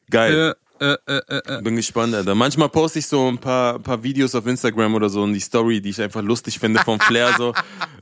Geil. 0.09 0.55
Äh, 0.79 0.93
äh, 0.93 0.97
äh, 1.07 1.21
äh, 1.27 1.57
äh. 1.57 1.61
Bin 1.61 1.75
gespannt, 1.75 2.13
Alter. 2.13 2.35
Manchmal 2.35 2.69
poste 2.69 2.99
ich 2.99 3.07
so 3.07 3.27
ein 3.27 3.37
paar, 3.37 3.79
paar 3.79 4.01
Videos 4.03 4.35
auf 4.35 4.45
Instagram 4.45 4.95
oder 4.95 5.09
so 5.09 5.23
und 5.23 5.33
die 5.33 5.39
Story, 5.39 5.81
die 5.81 5.89
ich 5.89 6.01
einfach 6.01 6.21
lustig 6.21 6.59
finde 6.59 6.79
von 6.81 6.99
Flair 6.99 7.33
so. 7.37 7.53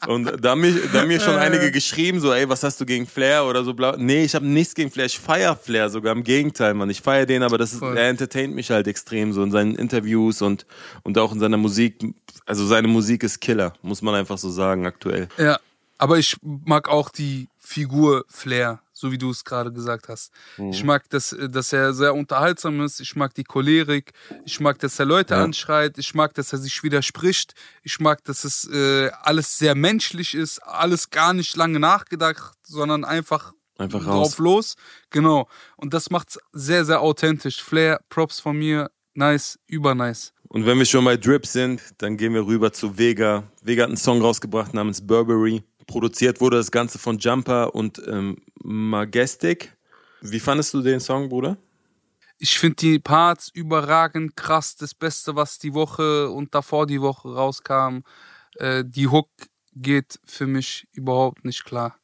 Und 0.07 0.43
da 0.43 0.51
haben 0.51 0.61
mir, 0.61 0.73
da 0.91 1.01
haben 1.01 1.07
mir 1.07 1.19
schon 1.19 1.35
einige 1.35 1.71
geschrieben, 1.71 2.19
so, 2.19 2.33
ey, 2.33 2.47
was 2.47 2.63
hast 2.63 2.79
du 2.79 2.85
gegen 2.85 3.07
Flair 3.07 3.45
oder 3.45 3.63
so 3.63 3.73
blau. 3.73 3.95
Nee, 3.97 4.23
ich 4.23 4.35
habe 4.35 4.45
nichts 4.45 4.75
gegen 4.75 4.91
Flair. 4.91 5.05
Ich 5.05 5.19
feier 5.19 5.55
Flair 5.55 5.89
sogar. 5.89 6.13
Im 6.13 6.23
Gegenteil, 6.23 6.73
Mann. 6.73 6.89
Ich 6.89 7.01
feier 7.01 7.25
den, 7.25 7.43
aber 7.43 7.57
das 7.57 7.73
ist, 7.73 7.79
Voll. 7.79 7.97
er 7.97 8.09
entertaint 8.09 8.53
mich 8.53 8.71
halt 8.71 8.87
extrem 8.87 9.33
so 9.33 9.43
in 9.43 9.51
seinen 9.51 9.75
Interviews 9.75 10.41
und, 10.41 10.65
und 11.03 11.17
auch 11.17 11.31
in 11.31 11.39
seiner 11.39 11.57
Musik. 11.57 12.03
Also 12.45 12.65
seine 12.65 12.87
Musik 12.87 13.23
ist 13.23 13.41
Killer, 13.41 13.73
muss 13.81 14.01
man 14.01 14.15
einfach 14.15 14.37
so 14.37 14.49
sagen, 14.49 14.85
aktuell. 14.85 15.27
Ja, 15.37 15.59
aber 15.97 16.19
ich 16.19 16.37
mag 16.41 16.89
auch 16.89 17.09
die 17.09 17.47
Figur 17.59 18.25
Flair, 18.27 18.79
so 18.97 19.11
wie 19.11 19.17
du 19.17 19.29
es 19.29 19.43
gerade 19.43 19.73
gesagt 19.73 20.07
hast. 20.07 20.31
Ich 20.71 20.83
mag, 20.85 21.09
dass, 21.09 21.35
dass 21.49 21.73
er 21.73 21.93
sehr 21.93 22.15
unterhaltsam 22.15 22.79
ist. 22.81 23.01
Ich 23.01 23.15
mag 23.17 23.33
die 23.33 23.43
Cholerik. 23.43 24.13
Ich 24.45 24.61
mag, 24.61 24.79
dass 24.79 24.97
er 24.99 25.05
Leute 25.05 25.33
Ja. 25.33 25.43
anschreit. 25.43 25.97
Ich 25.97 26.15
mag, 26.15 26.33
dass 26.33 26.53
er 26.53 26.59
sich 26.59 26.81
widerspricht. 26.81 27.53
Ich 27.83 27.99
mag, 27.99 28.23
dass 28.23 28.45
es 28.45 28.67
äh, 28.71 29.11
alles 29.21 29.57
sehr 29.57 29.75
menschlich 29.75 30.33
ist. 30.33 30.59
Alles 30.63 31.09
gar 31.09 31.33
nicht 31.33 31.57
lange 31.57 31.79
nachgedacht, 31.79 32.57
sondern 32.63 33.03
einfach, 33.03 33.51
Einfach 33.77 34.03
drauf 34.05 34.15
raus. 34.15 34.37
los. 34.37 34.75
Genau. 35.09 35.49
Und 35.75 35.93
das 35.93 36.09
macht's 36.09 36.39
sehr, 36.53 36.85
sehr 36.85 37.01
authentisch. 37.01 37.61
Flair, 37.61 37.99
Props 38.09 38.39
von 38.39 38.57
mir. 38.57 38.89
Nice, 39.13 39.59
übernice. 39.67 40.31
Und 40.47 40.65
wenn 40.65 40.77
wir 40.77 40.85
schon 40.85 41.03
bei 41.03 41.17
Drip 41.17 41.45
sind, 41.45 41.81
dann 41.97 42.15
gehen 42.15 42.33
wir 42.33 42.45
rüber 42.45 42.71
zu 42.71 42.97
Vega. 42.97 43.43
Vega 43.61 43.83
hat 43.83 43.89
einen 43.89 43.97
Song 43.97 44.21
rausgebracht 44.21 44.73
namens 44.73 45.05
Burberry. 45.05 45.63
Produziert 45.87 46.41
wurde 46.41 46.57
das 46.57 46.71
Ganze 46.71 46.99
von 46.99 47.17
Jumper 47.17 47.75
und 47.75 48.01
ähm, 48.07 48.37
Majestic. 48.63 49.75
Wie 50.21 50.39
fandest 50.39 50.73
du 50.73 50.81
den 50.81 50.99
Song, 50.99 51.29
Bruder? 51.29 51.57
Ich 52.37 52.57
finde 52.59 52.75
die 52.77 52.99
Parts 52.99 53.49
überragend 53.53 54.35
krass. 54.35 54.75
Das 54.75 54.93
Beste, 54.93 55.35
was 55.35 55.59
die 55.59 55.73
Woche 55.73 56.29
und 56.29 56.53
davor 56.53 56.85
die 56.87 57.01
Woche 57.01 57.33
rauskam. 57.33 57.99
Äh, 58.55 58.83
die 58.85 59.07
Hook 59.07 59.29
geht 59.73 60.19
für 60.25 60.47
mich 60.47 60.87
überhaupt 60.93 61.45
nicht 61.45 61.65
klar. 61.65 61.97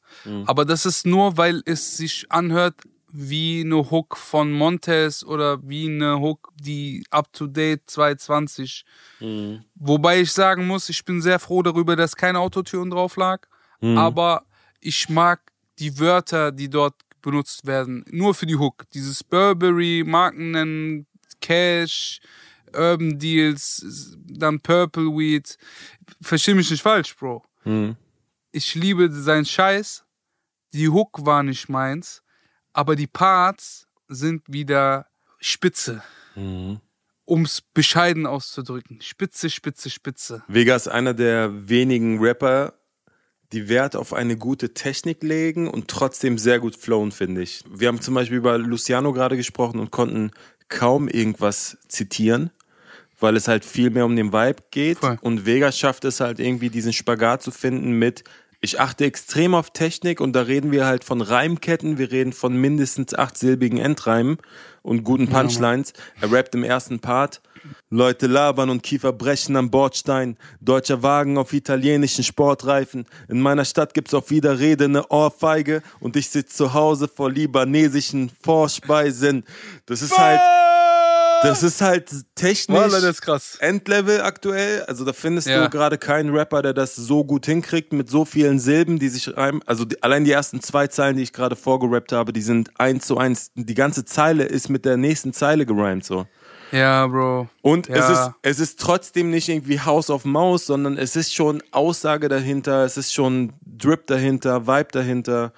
Aber 0.45 0.65
das 0.65 0.85
ist 0.85 1.05
nur, 1.05 1.37
weil 1.37 1.61
es 1.65 1.95
sich 1.95 2.25
anhört 2.29 2.75
wie 3.13 3.61
eine 3.61 3.91
Hook 3.91 4.15
von 4.17 4.51
Montez 4.51 5.23
oder 5.23 5.59
wie 5.67 5.87
eine 5.87 6.19
Hook, 6.19 6.49
die 6.55 7.03
up 7.09 7.31
to 7.33 7.47
date 7.47 7.81
220. 7.85 8.85
Mhm. 9.19 9.63
Wobei 9.75 10.21
ich 10.21 10.31
sagen 10.31 10.67
muss, 10.67 10.89
ich 10.89 11.03
bin 11.03 11.21
sehr 11.21 11.39
froh 11.39 11.61
darüber, 11.61 11.95
dass 11.95 12.15
keine 12.15 12.39
Autotune 12.39 12.91
drauf 12.91 13.17
lag. 13.17 13.47
Mhm. 13.81 13.97
Aber 13.97 14.45
ich 14.79 15.09
mag 15.09 15.51
die 15.79 15.99
Wörter, 15.99 16.51
die 16.51 16.69
dort 16.69 16.95
benutzt 17.21 17.65
werden, 17.65 18.03
nur 18.09 18.33
für 18.33 18.45
die 18.45 18.55
Hook. 18.55 18.85
Dieses 18.93 19.23
Burberry, 19.23 20.03
Marken 20.05 20.51
nennen, 20.51 21.07
Cash, 21.39 22.19
Urban 22.73 23.19
Deals, 23.19 24.15
dann 24.27 24.59
Purple 24.59 25.05
Weed. 25.05 25.57
Versteh 26.21 26.53
mich 26.53 26.69
nicht 26.71 26.81
falsch, 26.81 27.15
Bro. 27.15 27.43
Mhm. 27.63 27.95
Ich 28.51 28.75
liebe 28.75 29.11
seinen 29.11 29.45
Scheiß. 29.45 30.03
Die 30.73 30.89
Hook 30.89 31.25
war 31.25 31.43
nicht 31.43 31.69
meins, 31.69 32.23
aber 32.73 32.95
die 32.95 33.07
Parts 33.07 33.87
sind 34.07 34.43
wieder 34.47 35.07
spitze. 35.39 36.01
Mhm. 36.35 36.79
Um 37.25 37.43
es 37.43 37.61
bescheiden 37.61 38.25
auszudrücken. 38.25 39.01
Spitze, 39.01 39.49
spitze, 39.49 39.89
spitze. 39.89 40.43
Vega 40.47 40.75
ist 40.75 40.87
einer 40.87 41.13
der 41.13 41.69
wenigen 41.69 42.19
Rapper, 42.19 42.73
die 43.51 43.67
Wert 43.67 43.95
auf 43.95 44.13
eine 44.13 44.37
gute 44.37 44.73
Technik 44.73 45.23
legen 45.23 45.67
und 45.67 45.87
trotzdem 45.87 46.37
sehr 46.37 46.59
gut 46.59 46.75
flowen, 46.75 47.11
finde 47.11 47.41
ich. 47.41 47.63
Wir 47.69 47.87
haben 47.87 48.01
zum 48.01 48.13
Beispiel 48.13 48.37
über 48.37 48.57
Luciano 48.57 49.13
gerade 49.13 49.35
gesprochen 49.37 49.79
und 49.79 49.91
konnten 49.91 50.31
kaum 50.69 51.07
irgendwas 51.07 51.77
zitieren, 51.87 52.49
weil 53.19 53.35
es 53.35 53.47
halt 53.47 53.65
viel 53.65 53.89
mehr 53.89 54.05
um 54.05 54.15
den 54.15 54.31
Vibe 54.31 54.63
geht. 54.71 54.99
Voll. 54.99 55.17
Und 55.21 55.45
Vega 55.45 55.71
schafft 55.71 56.05
es 56.05 56.19
halt 56.19 56.39
irgendwie, 56.39 56.69
diesen 56.69 56.93
Spagat 56.93 57.43
zu 57.43 57.51
finden 57.51 57.91
mit, 57.91 58.23
ich 58.61 58.79
achte 58.79 59.05
extrem 59.05 59.55
auf 59.55 59.71
Technik 59.71 60.21
und 60.21 60.33
da 60.33 60.43
reden 60.43 60.71
wir 60.71 60.85
halt 60.85 61.03
von 61.03 61.21
Reimketten, 61.21 61.97
wir 61.97 62.11
reden 62.11 62.31
von 62.31 62.55
mindestens 62.55 63.15
achtsilbigen 63.15 63.79
Endreimen 63.79 64.37
und 64.83 65.03
guten 65.03 65.27
Punchlines. 65.27 65.93
Er 66.21 66.31
rappt 66.31 66.53
im 66.53 66.63
ersten 66.63 66.99
Part. 66.99 67.41
Leute 67.89 68.27
labern 68.27 68.69
und 68.69 68.83
Kiefer 68.83 69.13
brechen 69.13 69.55
am 69.55 69.71
Bordstein. 69.71 70.37
Deutscher 70.61 71.01
Wagen 71.01 71.37
auf 71.37 71.53
italienischen 71.53 72.23
Sportreifen. 72.23 73.05
In 73.27 73.41
meiner 73.41 73.65
Stadt 73.65 73.95
gibt's 73.95 74.13
auf 74.13 74.29
Widerrede 74.29 74.85
eine 74.85 75.07
Ohrfeige 75.07 75.81
und 75.99 76.15
ich 76.15 76.29
sitz 76.29 76.55
zu 76.55 76.73
Hause 76.73 77.07
vor 77.07 77.31
libanesischen 77.31 78.31
Vorspeisen. 78.43 79.43
Das 79.87 80.01
ist 80.01 80.17
halt, 80.17 80.39
das 81.41 81.63
ist 81.63 81.81
halt 81.81 82.09
technisch. 82.35 82.77
Wallah, 82.77 82.99
das 82.99 83.03
ist 83.15 83.21
krass. 83.21 83.57
Endlevel 83.59 84.21
aktuell. 84.21 84.83
Also 84.83 85.05
da 85.05 85.13
findest 85.13 85.47
Ja. 85.47 85.63
du 85.63 85.69
gerade 85.69 85.97
keinen 85.97 86.35
Rapper, 86.35 86.61
der 86.61 86.73
das 86.73 86.95
so 86.95 87.23
gut 87.23 87.45
hinkriegt 87.45 87.93
mit 87.93 88.09
so 88.09 88.25
vielen 88.25 88.59
Silben, 88.59 88.99
die 88.99 89.09
sich 89.09 89.35
reimen. 89.35 89.61
Also 89.65 89.85
die, 89.85 90.01
allein 90.03 90.23
die 90.23 90.31
ersten 90.31 90.61
zwei 90.61 90.87
Zeilen, 90.87 91.17
die 91.17 91.23
ich 91.23 91.33
gerade 91.33 91.55
vorgerappt 91.55 92.11
habe, 92.11 92.33
die 92.33 92.41
sind 92.41 92.71
eins 92.79 93.05
zu 93.07 93.17
eins. 93.17 93.51
Die 93.55 93.73
ganze 93.75 94.05
Zeile 94.05 94.43
ist 94.43 94.69
mit 94.69 94.85
der 94.85 94.97
nächsten 94.97 95.33
Zeile 95.33 95.65
gereimt 95.65 96.05
so. 96.05 96.25
Ja, 96.71 97.05
Bro. 97.07 97.49
Und 97.61 97.89
es, 97.89 97.97
Ja. 97.97 98.11
ist, 98.27 98.31
es 98.43 98.59
ist 98.61 98.79
trotzdem 98.79 99.29
nicht 99.29 99.49
irgendwie 99.49 99.81
House 99.81 100.09
of 100.09 100.23
Maus, 100.23 100.65
sondern 100.67 100.97
es 100.97 101.17
ist 101.17 101.33
schon 101.33 101.61
Aussage 101.71 102.29
dahinter, 102.29 102.85
es 102.85 102.95
ist 102.95 103.13
schon 103.13 103.51
Drip 103.65 104.07
dahinter, 104.07 104.67
Vibe 104.67 104.87
dahinter. 104.93 105.51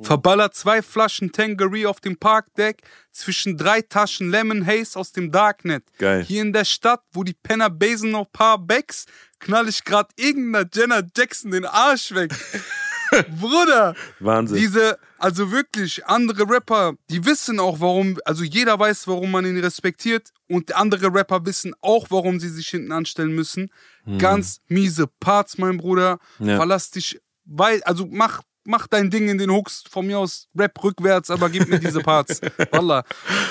Verballert 0.00 0.54
zwei 0.54 0.82
Flaschen 0.82 1.32
Tangerie 1.32 1.86
auf 1.86 2.00
dem 2.00 2.16
Parkdeck 2.16 2.82
zwischen 3.12 3.56
drei 3.56 3.82
Taschen 3.82 4.30
Lemon 4.30 4.66
Haze 4.66 4.98
aus 4.98 5.12
dem 5.12 5.30
Darknet. 5.30 5.84
Geil. 5.98 6.24
Hier 6.24 6.42
in 6.42 6.52
der 6.52 6.64
Stadt, 6.64 7.02
wo 7.12 7.24
die 7.24 7.34
Penner 7.34 7.70
basen 7.70 8.12
noch 8.12 8.30
paar 8.32 8.58
Backs, 8.58 9.06
knall 9.38 9.68
ich 9.68 9.84
grad 9.84 10.10
irgendeiner 10.16 10.68
Jenna 10.72 11.02
Jackson 11.16 11.50
den 11.50 11.64
Arsch 11.64 12.12
weg. 12.12 12.32
Bruder, 13.40 13.94
Wahnsinn. 14.20 14.58
diese, 14.58 14.98
also 15.18 15.50
wirklich, 15.50 16.06
andere 16.06 16.48
Rapper, 16.48 16.94
die 17.08 17.24
wissen 17.24 17.58
auch, 17.58 17.80
warum, 17.80 18.18
also 18.24 18.44
jeder 18.44 18.78
weiß, 18.78 19.08
warum 19.08 19.32
man 19.32 19.44
ihn 19.44 19.58
respektiert 19.58 20.30
und 20.48 20.74
andere 20.76 21.12
Rapper 21.12 21.44
wissen 21.44 21.74
auch, 21.80 22.06
warum 22.10 22.38
sie 22.38 22.48
sich 22.48 22.68
hinten 22.68 22.92
anstellen 22.92 23.34
müssen. 23.34 23.70
Ganz 24.18 24.60
miese 24.66 25.06
Parts, 25.06 25.58
mein 25.58 25.76
Bruder. 25.76 26.18
Ja. 26.38 26.56
Verlass 26.56 26.90
dich, 26.90 27.20
weil, 27.44 27.82
also 27.82 28.08
mach, 28.10 28.42
mach 28.64 28.86
dein 28.86 29.10
Ding 29.10 29.28
in 29.28 29.38
den 29.38 29.50
Hooks, 29.50 29.84
von 29.90 30.06
mir 30.06 30.18
aus 30.18 30.48
Rap 30.56 30.82
rückwärts, 30.82 31.30
aber 31.30 31.48
gib 31.48 31.68
mir 31.68 31.78
diese 31.78 32.00
Parts. 32.00 32.40
Wallah. 32.70 33.04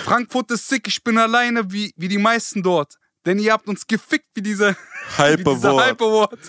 Frankfurt 0.04 0.51
ist 0.51 0.68
sick, 0.68 0.88
ich 0.88 1.04
bin 1.04 1.18
alleine 1.18 1.72
wie, 1.72 1.94
wie 1.96 2.08
die 2.08 2.18
meisten 2.18 2.63
dort. 2.63 2.96
Denn 3.25 3.38
ihr 3.38 3.51
habt 3.51 3.68
uns 3.68 3.86
gefickt 3.86 4.28
wie 4.34 4.42
diese 4.42 4.75
Hyperwort. 5.18 6.39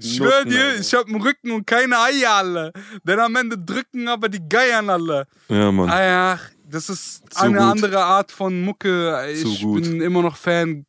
Ich 0.00 0.16
schwör 0.16 0.44
dir, 0.44 0.74
ich 0.78 0.92
hab 0.92 1.06
einen 1.06 1.22
Rücken 1.22 1.52
und 1.52 1.66
keine 1.66 1.98
Eier 1.98 2.32
alle. 2.32 2.72
Denn 3.04 3.20
am 3.20 3.36
Ende 3.36 3.56
drücken 3.56 4.08
aber 4.08 4.28
die 4.28 4.46
Geiern 4.48 4.90
alle. 4.90 5.26
Ja, 5.48 5.70
Mann. 5.70 5.88
Ah 5.88 6.02
ja, 6.02 6.40
das 6.64 6.88
ist 6.88 7.32
Zu 7.32 7.42
eine 7.42 7.58
gut. 7.58 7.66
andere 7.66 8.04
Art 8.04 8.32
von 8.32 8.60
Mucke. 8.62 9.30
Ich 9.32 9.62
bin 9.62 10.00
immer 10.00 10.22
noch 10.22 10.36
Fan. 10.36 10.84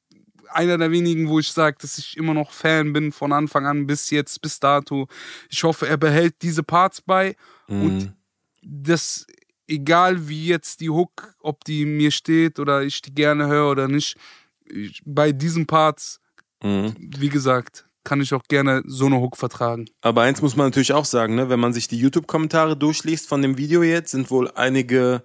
Einer 0.54 0.78
der 0.78 0.92
wenigen, 0.92 1.28
wo 1.30 1.40
ich 1.40 1.52
sage, 1.52 1.78
dass 1.82 1.98
ich 1.98 2.18
immer 2.18 2.34
noch 2.34 2.52
Fan 2.52 2.94
bin 2.94 3.12
von 3.12 3.32
Anfang 3.34 3.66
an 3.66 3.88
bis 3.88 4.10
jetzt, 4.10 4.42
bis 4.42 4.60
dato. 4.60 5.08
Ich 5.50 5.64
hoffe, 5.64 5.88
er 5.88 5.98
behält 5.98 6.36
diese 6.42 6.64
Parts 6.64 7.02
bei 7.02 7.36
Mhm. 7.68 7.82
und 7.86 8.14
das, 8.64 9.26
egal 9.68 10.28
wie 10.28 10.48
jetzt 10.48 10.82
die 10.82 10.90
Hook, 10.90 11.34
ob 11.40 11.64
die 11.64 11.86
mir 11.86 12.12
steht 12.12 12.60
oder 12.60 12.84
ich 12.84 13.02
die 13.02 13.14
gerne 13.14 13.48
höre 13.48 13.72
oder 13.72 13.88
nicht, 13.88 14.18
ich, 14.66 15.02
bei 15.06 15.32
diesen 15.32 15.66
Parts, 15.68 16.20
Mhm. 16.64 16.96
wie 17.18 17.30
gesagt, 17.30 17.86
kann 18.04 18.20
ich 18.22 18.34
auch 18.34 18.44
gerne 18.44 18.82
so 18.86 19.06
eine 19.06 19.20
Hook 19.20 19.38
vertragen. 19.38 19.86
Aber 20.02 20.22
eins 20.24 20.42
muss 20.42 20.56
man 20.56 20.68
natürlich 20.68 20.94
auch 20.94 21.06
sagen, 21.06 21.36
ne? 21.36 21.50
wenn 21.50 21.60
man 21.60 21.72
sich 21.74 21.88
die 21.88 21.98
YouTube-Kommentare 21.98 22.76
durchliest 22.78 23.28
von 23.28 23.42
dem 23.42 23.58
Video 23.58 23.84
jetzt, 23.84 24.12
sind 24.12 24.30
wohl 24.32 24.50
einige 24.52 25.24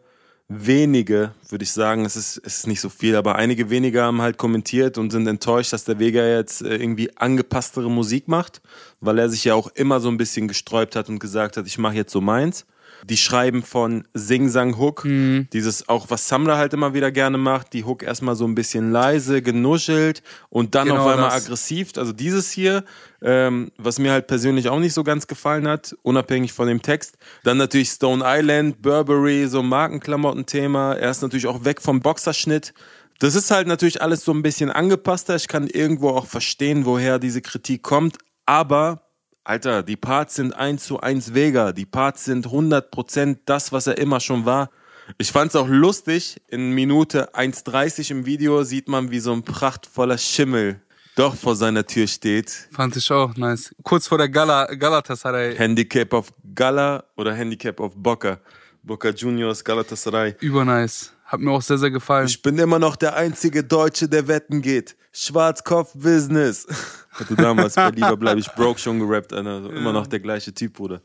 wenige, 0.48 1.32
würde 1.48 1.64
ich 1.64 1.72
sagen, 1.72 2.04
es 2.04 2.14
ist, 2.14 2.40
es 2.44 2.58
ist 2.58 2.66
nicht 2.66 2.80
so 2.80 2.88
viel, 2.88 3.16
aber 3.16 3.34
einige 3.34 3.68
wenige 3.68 4.02
haben 4.02 4.22
halt 4.22 4.38
kommentiert 4.38 4.96
und 4.96 5.10
sind 5.10 5.26
enttäuscht, 5.26 5.72
dass 5.72 5.84
der 5.84 5.98
Vega 5.98 6.24
jetzt 6.24 6.62
äh, 6.62 6.76
irgendwie 6.76 7.16
angepasstere 7.16 7.90
Musik 7.90 8.28
macht, 8.28 8.60
weil 9.00 9.18
er 9.18 9.28
sich 9.28 9.44
ja 9.44 9.54
auch 9.54 9.68
immer 9.68 9.98
so 10.00 10.08
ein 10.08 10.16
bisschen 10.16 10.46
gesträubt 10.46 10.94
hat 10.94 11.08
und 11.08 11.18
gesagt 11.18 11.56
hat, 11.56 11.66
ich 11.66 11.78
mache 11.78 11.94
jetzt 11.94 12.12
so 12.12 12.20
meins. 12.20 12.64
Die 13.04 13.16
schreiben 13.16 13.62
von 13.62 14.06
Sing 14.14 14.48
Sang 14.48 14.76
Hook, 14.78 15.04
Mhm. 15.04 15.48
dieses 15.52 15.88
auch, 15.88 16.10
was 16.10 16.28
Samra 16.28 16.56
halt 16.56 16.72
immer 16.72 16.94
wieder 16.94 17.12
gerne 17.12 17.38
macht, 17.38 17.72
die 17.72 17.84
Hook 17.84 18.02
erstmal 18.02 18.34
so 18.36 18.44
ein 18.46 18.54
bisschen 18.54 18.90
leise, 18.92 19.42
genuschelt 19.42 20.22
und 20.48 20.74
dann 20.74 20.88
Genau 20.88 21.00
auf 21.02 21.12
einmal 21.12 21.30
das. 21.30 21.44
aggressiv. 21.44 21.90
Also 21.96 22.12
dieses 22.12 22.50
hier, 22.50 22.84
ähm, 23.22 23.70
was 23.78 23.98
mir 23.98 24.12
halt 24.12 24.26
persönlich 24.26 24.68
auch 24.68 24.78
nicht 24.78 24.92
so 24.94 25.04
ganz 25.04 25.26
gefallen 25.26 25.68
hat, 25.68 25.96
unabhängig 26.02 26.52
von 26.52 26.68
dem 26.68 26.82
Text. 26.82 27.16
Dann 27.44 27.56
natürlich 27.58 27.90
Stone 27.90 28.24
Island, 28.26 28.82
Burberry, 28.82 29.46
so 29.46 29.62
Markenklamotten-Thema. 29.62 30.94
Er 30.94 31.10
ist 31.10 31.22
natürlich 31.22 31.46
auch 31.46 31.64
weg 31.64 31.80
vom 31.80 32.00
Boxerschnitt. 32.00 32.72
Das 33.18 33.34
ist 33.34 33.50
halt 33.50 33.66
natürlich 33.66 34.02
alles 34.02 34.24
so 34.24 34.32
ein 34.32 34.42
bisschen 34.42 34.70
angepasster. 34.70 35.36
Ich 35.36 35.48
kann 35.48 35.66
irgendwo 35.66 36.10
auch 36.10 36.26
verstehen, 36.26 36.84
woher 36.84 37.18
diese 37.18 37.40
Kritik 37.40 37.82
kommt. 37.82 38.18
Aber, 38.44 39.05
Alter, 39.46 39.84
die 39.84 39.96
Parts 39.96 40.34
sind 40.34 40.56
eins 40.56 40.86
zu 40.86 40.98
eins 40.98 41.32
Vega. 41.32 41.70
Die 41.70 41.86
Parts 41.86 42.24
sind 42.24 42.48
100% 42.48 43.38
das, 43.44 43.70
was 43.70 43.86
er 43.86 43.96
immer 43.96 44.18
schon 44.18 44.44
war. 44.44 44.70
Ich 45.18 45.30
fand's 45.30 45.54
auch 45.54 45.68
lustig. 45.68 46.42
In 46.48 46.72
Minute 46.72 47.32
1,30 47.32 48.10
im 48.10 48.26
Video 48.26 48.64
sieht 48.64 48.88
man, 48.88 49.12
wie 49.12 49.20
so 49.20 49.32
ein 49.32 49.44
prachtvoller 49.44 50.18
Schimmel 50.18 50.80
doch 51.14 51.36
vor 51.36 51.54
seiner 51.54 51.86
Tür 51.86 52.08
steht. 52.08 52.50
Fand 52.72 52.96
ich 52.96 53.08
auch 53.12 53.36
nice. 53.36 53.72
Kurz 53.84 54.08
vor 54.08 54.18
der 54.18 54.28
Gala, 54.28 54.64
Galatasaray. 54.64 55.54
Handicap 55.54 56.12
auf 56.12 56.32
Gala 56.52 57.04
oder 57.16 57.32
Handicap 57.32 57.78
auf 57.78 57.92
Boca. 57.94 58.40
Boca 58.82 59.10
Juniors, 59.10 59.62
Galatasaray. 59.62 60.34
Übernice. 60.40 61.12
Hat 61.24 61.38
mir 61.38 61.52
auch 61.52 61.62
sehr, 61.62 61.78
sehr 61.78 61.92
gefallen. 61.92 62.26
Ich 62.26 62.42
bin 62.42 62.58
immer 62.58 62.80
noch 62.80 62.96
der 62.96 63.14
einzige 63.14 63.62
Deutsche, 63.62 64.08
der 64.08 64.26
wetten 64.26 64.60
geht. 64.60 64.96
Schwarzkopf-Business. 65.12 66.66
Hatte 67.18 67.34
damals 67.34 67.74
bei 67.74 67.90
Lieber 67.90 68.16
bleib 68.18 68.38
ich 68.38 68.48
broke 68.52 68.78
schon 68.78 68.98
gerappt, 68.98 69.32
Alter. 69.32 69.50
Also 69.50 69.70
immer 69.70 69.92
noch 69.92 70.06
der 70.06 70.20
gleiche 70.20 70.52
Typ, 70.52 70.74
Bruder. 70.74 71.00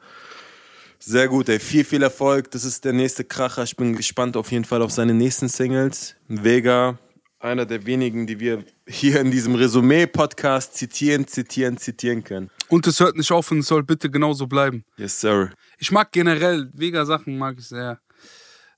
Sehr 1.00 1.28
gut, 1.28 1.50
ey. 1.50 1.60
Viel, 1.60 1.84
viel 1.84 2.04
Erfolg. 2.04 2.52
Das 2.52 2.64
ist 2.64 2.86
der 2.86 2.94
nächste 2.94 3.24
Kracher. 3.24 3.64
Ich 3.64 3.76
bin 3.76 3.96
gespannt 3.96 4.38
auf 4.38 4.52
jeden 4.52 4.66
Fall 4.66 4.82
auf 4.82 4.92
seine 4.92 5.14
nächsten 5.14 5.48
Singles. 5.48 6.16
Vega, 6.28 7.00
einer 7.40 7.66
der 7.66 7.86
wenigen, 7.86 8.28
die 8.28 8.40
wir 8.40 8.64
hier 8.88 9.20
in 9.20 9.32
diesem 9.32 9.56
Resümee-Podcast 9.56 10.76
zitieren, 10.76 11.28
zitieren, 11.28 11.78
zitieren 11.78 12.24
können. 12.24 12.52
Und 12.68 12.86
es 12.86 13.00
hört 13.00 13.16
nicht 13.16 13.32
auf 13.32 13.50
und 13.52 13.60
es 13.60 13.68
soll 13.68 13.84
bitte 13.84 14.10
genauso 14.10 14.46
bleiben. 14.46 14.86
Yes, 14.98 15.20
sir. 15.20 15.52
Ich 15.80 15.92
mag 15.92 16.12
generell, 16.12 16.70
Vega-Sachen 16.74 17.38
mag 17.38 17.56
ich 17.58 17.68
sehr. 17.68 18.00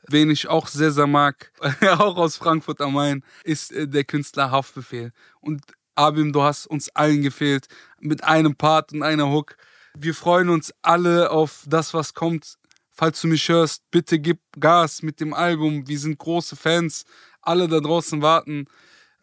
Wen 0.07 0.29
ich 0.29 0.47
auch 0.47 0.67
sehr, 0.67 0.91
sehr 0.91 1.07
mag, 1.07 1.51
auch 1.97 2.17
aus 2.17 2.37
Frankfurt 2.37 2.81
am 2.81 2.93
Main, 2.93 3.23
ist 3.43 3.71
äh, 3.71 3.87
der 3.87 4.03
Künstler 4.03 4.51
Haftbefehl. 4.51 5.11
Und 5.41 5.61
Abim, 5.95 6.33
du 6.33 6.41
hast 6.41 6.65
uns 6.67 6.89
allen 6.95 7.21
gefehlt 7.21 7.67
mit 7.99 8.23
einem 8.23 8.55
Part 8.55 8.93
und 8.93 9.03
einer 9.03 9.29
Hook. 9.31 9.55
Wir 9.95 10.13
freuen 10.13 10.49
uns 10.49 10.73
alle 10.81 11.29
auf 11.31 11.63
das, 11.67 11.93
was 11.93 12.13
kommt. 12.13 12.55
Falls 12.91 13.21
du 13.21 13.27
mich 13.27 13.47
hörst, 13.49 13.83
bitte 13.91 14.19
gib 14.19 14.39
Gas 14.59 15.01
mit 15.01 15.19
dem 15.19 15.33
Album. 15.33 15.87
Wir 15.87 15.99
sind 15.99 16.17
große 16.17 16.55
Fans. 16.55 17.05
Alle 17.41 17.67
da 17.67 17.79
draußen 17.79 18.21
warten. 18.21 18.67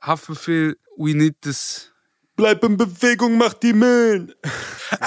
Haftbefehl, 0.00 0.76
we 0.96 1.14
need 1.14 1.40
this. 1.42 1.92
Bleib 2.36 2.64
in 2.64 2.76
Bewegung, 2.76 3.36
mach 3.36 3.54
die 3.54 3.72
Mühlen. 3.72 4.32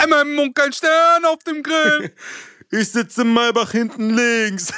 MM 0.08 0.40
und 0.40 0.56
kein 0.56 0.72
Stern 0.74 1.26
auf 1.26 1.44
dem 1.44 1.64
Grill. 1.64 2.14
Ich 2.72 2.90
sitze 2.90 3.22
im 3.22 3.32
Maybach 3.36 3.70
hinten 3.70 4.16
links. 4.16 4.74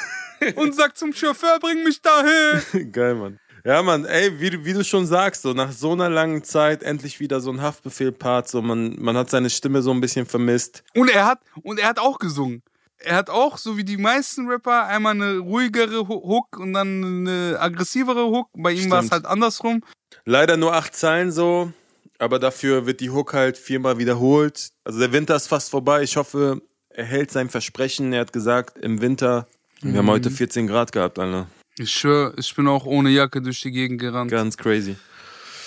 und 0.55 0.75
sagt 0.75 0.97
zum 0.97 1.13
Chauffeur, 1.13 1.59
bring 1.59 1.81
mich 1.85 2.01
dahin. 2.01 2.91
Geil, 2.91 3.15
Mann. 3.15 3.39
Ja, 3.65 3.81
Mann, 3.81 4.05
ey, 4.05 4.39
wie, 4.39 4.51
du- 4.51 4.63
wie 4.63 4.73
du 4.73 4.83
schon 4.83 5.07
sagst, 5.07 5.41
so 5.41 5.53
nach 5.53 5.71
so 5.71 5.93
einer 5.93 6.07
langen 6.09 6.43
Zeit 6.43 6.83
endlich 6.83 7.19
wieder 7.19 7.41
so 7.41 7.49
ein 7.51 7.61
Haftbefehl-Part, 7.61 8.47
so 8.47 8.61
man, 8.61 8.95
man 8.99 9.17
hat 9.17 9.31
seine 9.31 9.49
Stimme 9.49 9.81
so 9.81 9.89
ein 9.91 10.01
bisschen 10.01 10.27
vermisst. 10.27 10.83
Und 10.93 11.09
er 11.09 11.25
hat, 11.25 11.39
und 11.63 11.79
er 11.79 11.87
hat 11.89 11.97
auch 11.99 12.19
gesungen. 12.19 12.61
Er 12.99 13.15
hat 13.15 13.29
auch, 13.31 13.57
so 13.57 13.75
wie 13.75 13.83
die 13.83 13.97
meisten 13.97 14.47
Rapper, 14.47 14.85
einmal 14.85 15.13
eine 15.13 15.39
ruhigere 15.39 16.07
Ho- 16.07 16.23
Hook 16.23 16.57
und 16.59 16.73
dann 16.73 17.27
eine 17.27 17.59
aggressivere 17.59 18.27
Hook. 18.29 18.49
Bei 18.53 18.71
ihm 18.71 18.89
war 18.91 19.03
es 19.03 19.11
halt 19.11 19.25
andersrum. 19.25 19.81
Leider 20.25 20.57
nur 20.57 20.73
acht 20.75 20.95
Zeilen 20.95 21.31
so, 21.31 21.71
aber 22.19 22.37
dafür 22.39 22.85
wird 22.85 22.99
die 23.01 23.09
Hook 23.09 23.33
halt 23.33 23.57
viermal 23.57 23.97
wiederholt. 23.97 24.69
Also 24.83 24.99
der 24.99 25.11
Winter 25.11 25.35
ist 25.35 25.47
fast 25.47 25.71
vorbei. 25.71 26.03
Ich 26.03 26.17
hoffe, 26.17 26.61
er 26.89 27.05
hält 27.05 27.31
sein 27.31 27.49
Versprechen. 27.49 28.13
Er 28.13 28.21
hat 28.21 28.31
gesagt, 28.31 28.77
im 28.77 29.01
Winter, 29.01 29.47
wir 29.81 29.97
haben 29.97 30.09
heute 30.09 30.29
14 30.31 30.67
Grad 30.67 30.91
gehabt, 30.91 31.17
Alter. 31.19 31.47
Ich 31.77 31.91
schwör, 31.91 32.33
ich 32.37 32.55
bin 32.55 32.67
auch 32.67 32.85
ohne 32.85 33.09
Jacke 33.09 33.41
durch 33.41 33.61
die 33.61 33.71
Gegend 33.71 33.99
gerannt. 33.99 34.31
Ganz 34.31 34.55
crazy. 34.55 34.95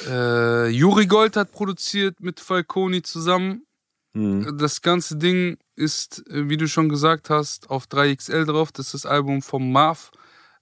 Äh, 0.06 0.68
Juri 0.68 1.06
Gold 1.06 1.36
hat 1.36 1.52
produziert 1.52 2.20
mit 2.20 2.40
Falconi 2.40 3.02
zusammen. 3.02 3.66
Hm. 4.14 4.56
Das 4.56 4.80
ganze 4.80 5.16
Ding 5.16 5.58
ist, 5.76 6.26
äh, 6.28 6.48
wie 6.48 6.56
du 6.56 6.66
schon 6.66 6.88
gesagt 6.88 7.30
hast, 7.30 7.68
auf 7.68 7.86
3XL 7.86 8.46
drauf. 8.46 8.72
Das 8.72 8.86
ist 8.86 9.04
das 9.04 9.06
Album 9.06 9.42
vom 9.42 9.70
Marv. 9.70 10.10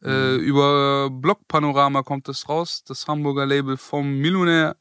Äh, 0.03 0.37
über 0.37 1.11
Block 1.11 1.49
Panorama 1.49 2.03
kommt 2.03 2.29
das 2.29 2.49
raus, 2.49 2.85
das 2.85 3.09
Hamburger 3.09 3.47
Label 3.47 3.77
vom 3.77 4.19
Millionär. 4.19 4.77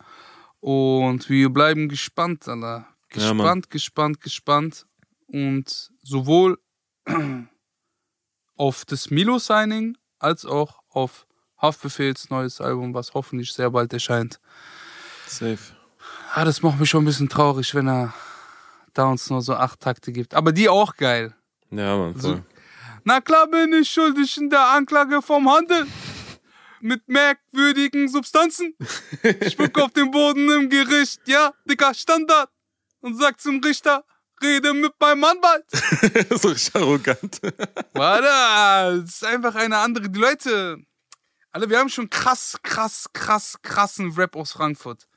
Und 0.59 1.29
wir 1.29 1.49
bleiben 1.49 1.89
gespannt, 1.89 2.47
Alter. 2.47 2.87
Ja. 3.13 3.31
Gespannt, 3.31 3.69
gespannt, 3.69 4.21
gespannt. 4.21 4.85
Und 5.27 5.91
sowohl 6.03 6.59
auf 8.55 8.85
das 8.85 9.09
Milo-Signing 9.09 9.97
als 10.19 10.45
auch 10.45 10.81
auf 10.89 11.25
Haftbefehls 11.61 12.29
neues 12.29 12.61
Album, 12.61 12.93
was 12.93 13.13
hoffentlich 13.13 13.53
sehr 13.53 13.71
bald 13.71 13.93
erscheint. 13.93 14.39
Safe. 15.27 15.57
Ah, 16.33 16.45
das 16.45 16.61
macht 16.61 16.79
mich 16.79 16.89
schon 16.89 17.03
ein 17.03 17.07
bisschen 17.07 17.29
traurig, 17.29 17.73
wenn 17.73 17.87
er 17.87 18.13
da 18.93 19.05
uns 19.05 19.29
nur 19.29 19.41
so 19.41 19.55
acht 19.55 19.79
Takte 19.79 20.11
gibt. 20.11 20.33
Aber 20.33 20.51
die 20.51 20.69
auch 20.69 20.95
geil. 20.95 21.33
Ja, 21.71 21.97
Mann, 21.97 22.15
voll. 22.15 22.43
Na 23.03 23.21
klar 23.21 23.47
bin 23.47 23.73
ich 23.73 23.89
schuldig 23.89 24.37
in 24.37 24.49
der 24.49 24.67
Anklage 24.71 25.21
vom 25.21 25.49
Handel 25.49 25.85
mit 26.81 27.07
merkwürdigen 27.07 28.07
Substanzen. 28.09 28.75
Spuck 29.49 29.79
auf 29.79 29.91
den 29.91 30.11
Boden 30.11 30.49
im 30.51 30.69
Gericht, 30.69 31.21
ja, 31.25 31.53
dicker 31.65 31.93
Standard. 31.93 32.49
Und 33.01 33.15
sag 33.15 33.39
zum 33.39 33.59
Richter, 33.63 34.03
rede 34.41 34.73
mit 34.73 34.93
meinem 34.99 35.23
Anwalt. 35.23 35.65
so 36.41 36.49
richtig 36.49 36.75
arrogant. 36.75 37.39
Warte, 37.93 39.01
das 39.01 39.15
ist 39.15 39.25
einfach 39.25 39.55
eine 39.55 39.77
andere. 39.77 40.09
Die 40.09 40.19
Leute, 40.19 40.77
alle, 41.51 41.69
wir 41.69 41.79
haben 41.79 41.89
schon 41.89 42.09
krass, 42.09 42.57
krass, 42.63 43.07
krass, 43.13 43.57
krassen 43.61 44.11
Rap 44.11 44.35
aus 44.35 44.51
Frankfurt. 44.51 45.07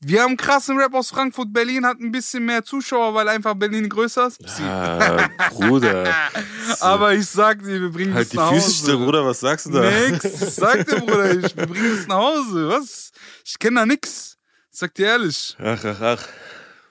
Wir 0.00 0.22
haben 0.22 0.36
krassen 0.36 0.78
Rap 0.78 0.94
aus 0.94 1.08
Frankfurt. 1.08 1.52
Berlin 1.52 1.86
hat 1.86 1.98
ein 1.98 2.12
bisschen 2.12 2.44
mehr 2.44 2.62
Zuschauer, 2.62 3.14
weil 3.14 3.28
einfach 3.28 3.54
Berlin 3.54 3.88
größer 3.88 4.26
ist. 4.26 4.38
Ah, 4.60 5.28
Bruder. 5.50 6.14
Aber 6.80 7.14
ich 7.14 7.26
sag 7.26 7.60
dir, 7.62 7.80
wir 7.80 7.90
bringen 7.90 8.12
Halt 8.12 8.26
das 8.26 8.30
die 8.30 8.36
nach 8.36 8.50
Füße 8.52 8.66
Hause. 8.66 8.74
still, 8.74 8.96
Bruder, 8.98 9.24
was 9.24 9.40
sagst 9.40 9.66
du 9.66 9.70
da? 9.70 9.90
Nix, 9.90 10.54
sag 10.56 10.86
dir, 10.86 11.00
Bruder, 11.00 11.30
ich, 11.38 11.56
wir 11.56 11.66
bringen 11.66 11.96
das 11.96 12.06
nach 12.06 12.18
Hause. 12.18 12.68
Was? 12.68 13.10
Ich 13.44 13.58
kenne 13.58 13.80
da 13.80 13.86
nix. 13.86 14.36
Sag 14.70 14.94
dir 14.94 15.06
ehrlich. 15.06 15.56
Ach, 15.58 15.82
ach, 15.82 16.00
ach. 16.02 16.28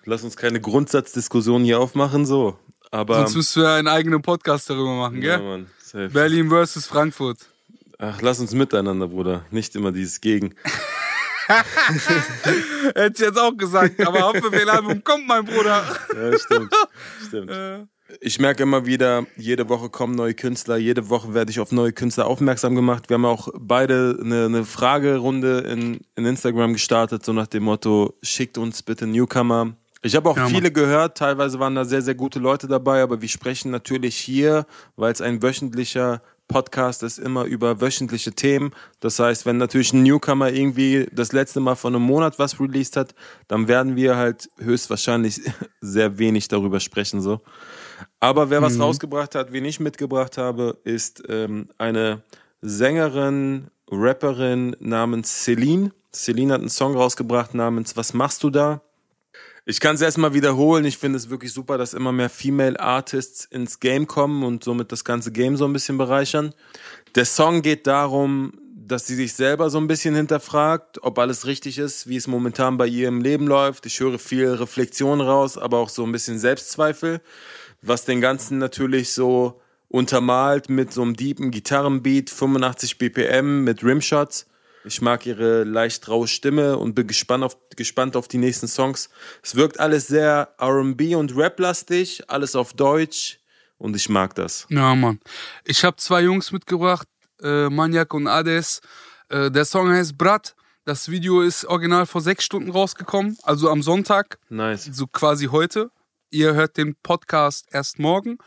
Lass 0.05 0.24
uns 0.24 0.38
keine 0.38 0.62
Grundsatzdiskussion 0.62 1.63
hier 1.63 1.79
aufmachen, 1.79 2.25
so. 2.25 2.57
Aber. 2.91 3.15
Sonst 3.17 3.35
müssten 3.35 3.62
wir 3.62 3.69
einen 3.71 3.88
eigenen 3.88 4.21
Podcast 4.21 4.69
darüber 4.69 4.95
machen, 4.95 5.21
ja, 5.21 5.38
gell? 5.38 5.45
Mann, 5.45 5.67
safe. 5.81 6.09
Berlin 6.09 6.50
versus 6.50 6.85
Frankfurt. 6.85 7.39
Ach, 7.97 8.21
lass 8.21 8.39
uns 8.39 8.53
miteinander, 8.53 9.07
Bruder. 9.07 9.45
Nicht 9.51 9.75
immer 9.75 9.91
dieses 9.91 10.21
Gegen. 10.21 10.53
Hätte 12.95 13.13
ich 13.13 13.19
jetzt 13.19 13.39
auch 13.39 13.55
gesagt, 13.55 14.05
aber 14.05 14.21
Hauptbefehl-Album 14.21 15.03
kommt, 15.03 15.27
mein 15.27 15.45
Bruder. 15.45 15.83
Ja, 16.13 16.38
stimmt. 16.38 16.74
stimmt. 17.27 17.51
Ich 18.21 18.39
merke 18.39 18.62
immer 18.63 18.85
wieder, 18.85 19.25
jede 19.35 19.67
Woche 19.67 19.89
kommen 19.89 20.13
neue 20.13 20.35
Künstler, 20.35 20.77
jede 20.77 21.09
Woche 21.09 21.33
werde 21.33 21.50
ich 21.50 21.59
auf 21.59 21.71
neue 21.71 21.91
Künstler 21.91 22.27
aufmerksam 22.27 22.75
gemacht. 22.75 23.09
Wir 23.09 23.15
haben 23.15 23.25
auch 23.25 23.50
beide 23.59 24.19
eine, 24.21 24.45
eine 24.45 24.63
Fragerunde 24.63 25.61
in, 25.61 26.01
in 26.15 26.25
Instagram 26.25 26.74
gestartet, 26.74 27.25
so 27.25 27.33
nach 27.33 27.48
dem 27.48 27.63
Motto, 27.63 28.13
schickt 28.22 28.59
uns 28.59 28.83
bitte 28.83 29.07
Newcomer. 29.07 29.75
Ich 30.05 30.15
habe 30.15 30.29
auch 30.29 30.37
Ja, 30.37 30.46
viele 30.46 30.72
gehört, 30.72 31.18
teilweise 31.18 31.59
waren 31.59 31.74
da 31.74 31.83
sehr, 31.83 32.03
sehr 32.03 32.13
gute 32.13 32.37
Leute 32.37 32.68
dabei, 32.68 33.01
aber 33.01 33.24
wir 33.24 33.27
sprechen 33.27 33.72
natürlich 33.72 34.15
hier, 34.15 34.68
weil 34.96 35.11
es 35.11 35.20
ein 35.20 35.41
wöchentlicher 35.41 36.22
Podcast 36.48 37.01
ist, 37.01 37.18
immer 37.18 37.46
über 37.46 37.81
wöchentliche 37.81 38.31
Themen. 38.31 38.70
Das 39.00 39.18
heißt, 39.18 39.48
wenn 39.48 39.57
natürlich 39.57 39.94
ein 39.94 40.03
Newcomer 40.03 40.51
irgendwie 40.51 41.07
das 41.11 41.31
letzte 41.31 41.59
Mal 41.59 41.74
vor 41.74 41.89
einem 41.89 42.03
Monat 42.03 42.37
was 42.37 42.59
released 42.59 42.98
hat, 42.98 43.15
dann 43.48 43.68
werden 43.68 43.96
wir 43.96 44.15
halt 44.15 44.48
höchstwahrscheinlich 44.59 45.41
sehr 45.81 46.20
wenig 46.20 46.50
darüber 46.50 46.79
sprechen, 46.79 47.20
so. 47.20 47.41
Aber 48.20 48.51
wer 48.51 48.61
was 48.61 48.79
rausgebracht 48.79 49.33
hat, 49.33 49.53
wen 49.53 49.65
ich 49.65 49.79
mitgebracht 49.79 50.37
habe, 50.37 50.77
ist 50.83 51.24
ähm, 51.29 51.70
eine 51.79 52.22
Sängerin, 52.61 53.72
Rapperin 53.89 54.75
namens 54.79 55.44
Celine. 55.44 55.94
Celine 56.13 56.53
hat 56.53 56.59
einen 56.59 56.70
Song 56.70 56.96
rausgebracht 56.96 57.55
namens 57.55 57.98
Was 57.98 58.13
machst 58.13 58.44
du 58.44 58.51
da? 58.51 58.81
Ich 59.67 59.79
kann 59.79 59.95
es 59.95 60.01
erstmal 60.01 60.35
wiederholen. 60.35 60.85
Ich 60.85 60.99
finde 60.99 61.17
es 61.17 61.31
wirklich 61.31 61.51
super, 61.51 61.79
dass 61.79 61.95
immer 61.95 62.11
mehr 62.11 62.29
Female 62.29 62.79
Artists 62.79 63.45
ins 63.45 63.79
Game 63.79 64.05
kommen 64.05 64.43
und 64.43 64.63
somit 64.63 64.91
das 64.91 65.03
ganze 65.03 65.31
Game 65.31 65.57
so 65.57 65.65
ein 65.65 65.73
bisschen 65.73 65.97
bereichern. 65.97 66.53
Der 67.15 67.25
Song 67.25 67.63
geht 67.63 67.87
darum, 67.87 68.53
dass 68.75 69.07
sie 69.07 69.15
sich 69.15 69.33
selber 69.33 69.71
so 69.71 69.79
ein 69.79 69.87
bisschen 69.87 70.13
hinterfragt, 70.13 71.01
ob 71.01 71.17
alles 71.17 71.47
richtig 71.47 71.79
ist, 71.79 72.07
wie 72.07 72.15
es 72.15 72.27
momentan 72.27 72.77
bei 72.77 72.85
ihr 72.85 73.07
im 73.07 73.21
Leben 73.21 73.47
läuft. 73.47 73.87
Ich 73.87 73.99
höre 73.99 74.19
viel 74.19 74.49
Reflexion 74.49 75.19
raus, 75.19 75.57
aber 75.57 75.79
auch 75.79 75.89
so 75.89 76.03
ein 76.03 76.11
bisschen 76.11 76.37
Selbstzweifel, 76.37 77.19
was 77.81 78.05
den 78.05 78.21
Ganzen 78.21 78.59
natürlich 78.59 79.13
so 79.13 79.61
untermalt 79.87 80.69
mit 80.69 80.93
so 80.93 81.01
einem 81.01 81.15
deepen 81.15 81.49
Gitarrenbeat, 81.49 82.29
85 82.29 82.99
BPM 82.99 83.63
mit 83.63 83.83
Rimshots. 83.83 84.45
Ich 84.85 85.01
mag 85.01 85.25
ihre 85.25 85.63
leicht 85.63 86.07
raue 86.07 86.27
Stimme 86.27 86.77
und 86.77 86.93
bin 86.93 87.07
gespannt 87.07 87.43
auf, 87.43 87.57
gespannt 87.75 88.15
auf 88.15 88.27
die 88.27 88.37
nächsten 88.37 88.67
Songs. 88.67 89.09
Es 89.41 89.55
wirkt 89.55 89.79
alles 89.79 90.07
sehr 90.07 90.53
R&B 90.59 91.15
und 91.15 91.35
Rap-lastig, 91.35 92.29
alles 92.29 92.55
auf 92.55 92.74
Deutsch 92.74 93.39
und 93.79 93.95
ich 93.95 94.09
mag 94.09 94.35
das. 94.35 94.67
Ja, 94.69 94.93
Mann. 94.93 95.19
Ich 95.63 95.83
habe 95.83 95.98
zwei 95.98 96.21
Jungs 96.21 96.51
mitgebracht, 96.51 97.07
äh, 97.41 97.67
Maniac 97.69 98.13
und 98.13 98.27
Ades. 98.27 98.81
Äh, 99.29 99.50
der 99.50 99.65
Song 99.65 99.89
heißt 99.91 100.17
Brat. 100.17 100.55
Das 100.85 101.09
Video 101.09 101.41
ist 101.41 101.65
original 101.65 102.05
vor 102.05 102.21
sechs 102.21 102.43
Stunden 102.43 102.69
rausgekommen, 102.69 103.37
also 103.41 103.71
am 103.71 103.81
Sonntag, 103.81 104.37
Nice. 104.50 104.85
so 104.91 105.07
quasi 105.07 105.48
heute. 105.48 105.89
Ihr 106.29 106.53
hört 106.53 106.77
den 106.77 106.95
Podcast 107.01 107.65
erst 107.71 107.98
morgen. 107.98 108.37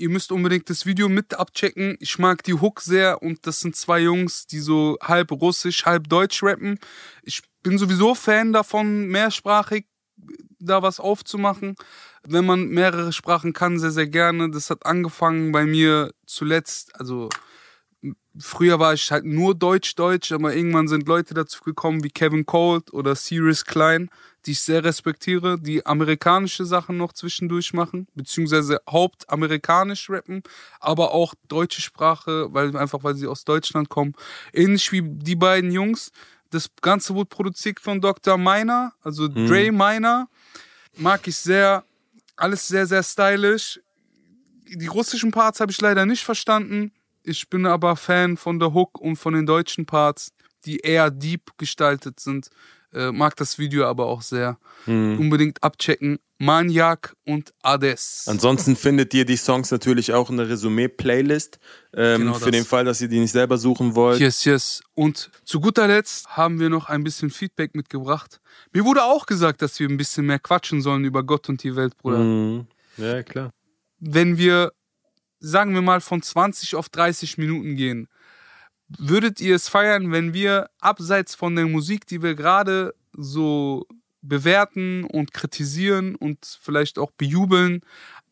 Ihr 0.00 0.10
müsst 0.10 0.30
unbedingt 0.30 0.70
das 0.70 0.86
Video 0.86 1.08
mit 1.08 1.34
abchecken. 1.34 1.96
Ich 1.98 2.20
mag 2.20 2.44
die 2.44 2.54
Hook 2.54 2.80
sehr 2.80 3.20
und 3.20 3.44
das 3.48 3.58
sind 3.58 3.74
zwei 3.74 3.98
Jungs, 3.98 4.46
die 4.46 4.60
so 4.60 4.96
halb 5.02 5.32
russisch, 5.32 5.86
halb 5.86 6.08
deutsch 6.08 6.40
rappen. 6.44 6.78
Ich 7.22 7.42
bin 7.64 7.78
sowieso 7.78 8.14
Fan 8.14 8.52
davon, 8.52 9.08
mehrsprachig 9.08 9.86
da 10.60 10.82
was 10.82 11.00
aufzumachen. 11.00 11.74
Wenn 12.22 12.46
man 12.46 12.68
mehrere 12.68 13.12
Sprachen 13.12 13.52
kann, 13.52 13.80
sehr, 13.80 13.90
sehr 13.90 14.06
gerne. 14.06 14.50
Das 14.50 14.70
hat 14.70 14.86
angefangen 14.86 15.50
bei 15.50 15.64
mir 15.64 16.12
zuletzt, 16.26 16.94
also 16.98 17.28
früher 18.40 18.78
war 18.78 18.94
ich 18.94 19.10
halt 19.10 19.24
nur 19.24 19.54
Deutsch-Deutsch, 19.54 20.32
aber 20.32 20.54
irgendwann 20.54 20.88
sind 20.88 21.08
Leute 21.08 21.34
dazu 21.34 21.62
gekommen 21.62 22.04
wie 22.04 22.10
Kevin 22.10 22.46
Colt 22.46 22.92
oder 22.92 23.14
Sirius 23.14 23.64
Klein, 23.64 24.10
die 24.46 24.52
ich 24.52 24.60
sehr 24.60 24.84
respektiere, 24.84 25.58
die 25.58 25.84
amerikanische 25.84 26.64
Sachen 26.64 26.96
noch 26.96 27.12
zwischendurch 27.12 27.72
machen, 27.72 28.06
beziehungsweise 28.14 28.80
hauptamerikanisch 28.88 30.08
rappen, 30.10 30.42
aber 30.80 31.12
auch 31.12 31.34
deutsche 31.48 31.82
Sprache, 31.82 32.52
weil 32.52 32.76
einfach 32.76 33.02
weil 33.04 33.14
sie 33.14 33.26
aus 33.26 33.44
Deutschland 33.44 33.88
kommen. 33.88 34.14
Ähnlich 34.52 34.90
wie 34.92 35.02
die 35.02 35.36
beiden 35.36 35.70
Jungs. 35.70 36.12
Das 36.50 36.70
Ganze 36.80 37.14
wurde 37.14 37.28
produziert 37.28 37.80
von 37.80 38.00
Dr. 38.00 38.38
Miner, 38.38 38.92
also 39.02 39.28
Dre 39.28 39.70
Miner. 39.70 40.28
Mag 40.96 41.26
ich 41.26 41.36
sehr. 41.36 41.84
Alles 42.36 42.68
sehr, 42.68 42.86
sehr 42.86 43.02
stylisch. 43.02 43.80
Die 44.68 44.86
russischen 44.86 45.32
Parts 45.32 45.60
habe 45.60 45.72
ich 45.72 45.80
leider 45.80 46.06
nicht 46.06 46.24
verstanden. 46.24 46.92
Ich 47.28 47.50
bin 47.50 47.66
aber 47.66 47.96
Fan 47.96 48.36
von 48.36 48.58
der 48.58 48.72
Hook 48.72 48.98
und 49.00 49.16
von 49.16 49.34
den 49.34 49.44
deutschen 49.44 49.84
Parts, 49.84 50.32
die 50.64 50.78
eher 50.78 51.10
deep 51.10 51.58
gestaltet 51.58 52.20
sind. 52.20 52.48
Äh, 52.94 53.12
mag 53.12 53.36
das 53.36 53.58
Video 53.58 53.84
aber 53.84 54.06
auch 54.06 54.22
sehr. 54.22 54.58
Unbedingt 54.86 55.62
abchecken. 55.62 56.18
Maniac 56.38 57.14
und 57.26 57.52
Ades. 57.62 58.24
Ansonsten 58.28 58.76
findet 58.76 59.12
ihr 59.12 59.26
die 59.26 59.36
Songs 59.36 59.70
natürlich 59.70 60.14
auch 60.14 60.30
in 60.30 60.38
der 60.38 60.48
Resümee-Playlist. 60.48 61.58
Ähm, 61.92 62.20
Genau 62.22 62.34
für 62.34 62.50
den 62.50 62.64
Fall, 62.64 62.84
dass 62.86 63.00
ihr 63.02 63.08
die 63.08 63.18
nicht 63.18 63.32
selber 63.32 63.58
suchen 63.58 63.94
wollt. 63.94 64.20
Yes, 64.20 64.44
yes. 64.44 64.82
Und 64.94 65.30
zu 65.44 65.60
guter 65.60 65.86
Letzt 65.88 66.28
haben 66.28 66.60
wir 66.60 66.70
noch 66.70 66.88
ein 66.88 67.04
bisschen 67.04 67.28
Feedback 67.28 67.74
mitgebracht. 67.74 68.40
Mir 68.72 68.84
wurde 68.84 69.02
auch 69.02 69.26
gesagt, 69.26 69.60
dass 69.60 69.78
wir 69.80 69.88
ein 69.88 69.96
bisschen 69.98 70.24
mehr 70.26 70.38
quatschen 70.38 70.80
sollen 70.80 71.04
über 71.04 71.24
Gott 71.24 71.48
und 71.48 71.62
die 71.62 71.76
Welt, 71.76 71.96
Bruder. 71.98 72.20
Mhm. 72.20 72.68
Ja, 72.96 73.22
klar. 73.22 73.50
Wenn 73.98 74.38
wir 74.38 74.72
sagen 75.40 75.74
wir 75.74 75.82
mal, 75.82 76.00
von 76.00 76.22
20 76.22 76.74
auf 76.74 76.88
30 76.88 77.38
Minuten 77.38 77.76
gehen. 77.76 78.08
Würdet 78.88 79.40
ihr 79.40 79.54
es 79.54 79.68
feiern, 79.68 80.12
wenn 80.12 80.32
wir 80.32 80.70
abseits 80.80 81.34
von 81.34 81.54
der 81.54 81.66
Musik, 81.66 82.06
die 82.06 82.22
wir 82.22 82.34
gerade 82.34 82.94
so 83.12 83.86
bewerten 84.22 85.04
und 85.04 85.32
kritisieren 85.32 86.14
und 86.14 86.58
vielleicht 86.60 86.98
auch 86.98 87.10
bejubeln, 87.12 87.82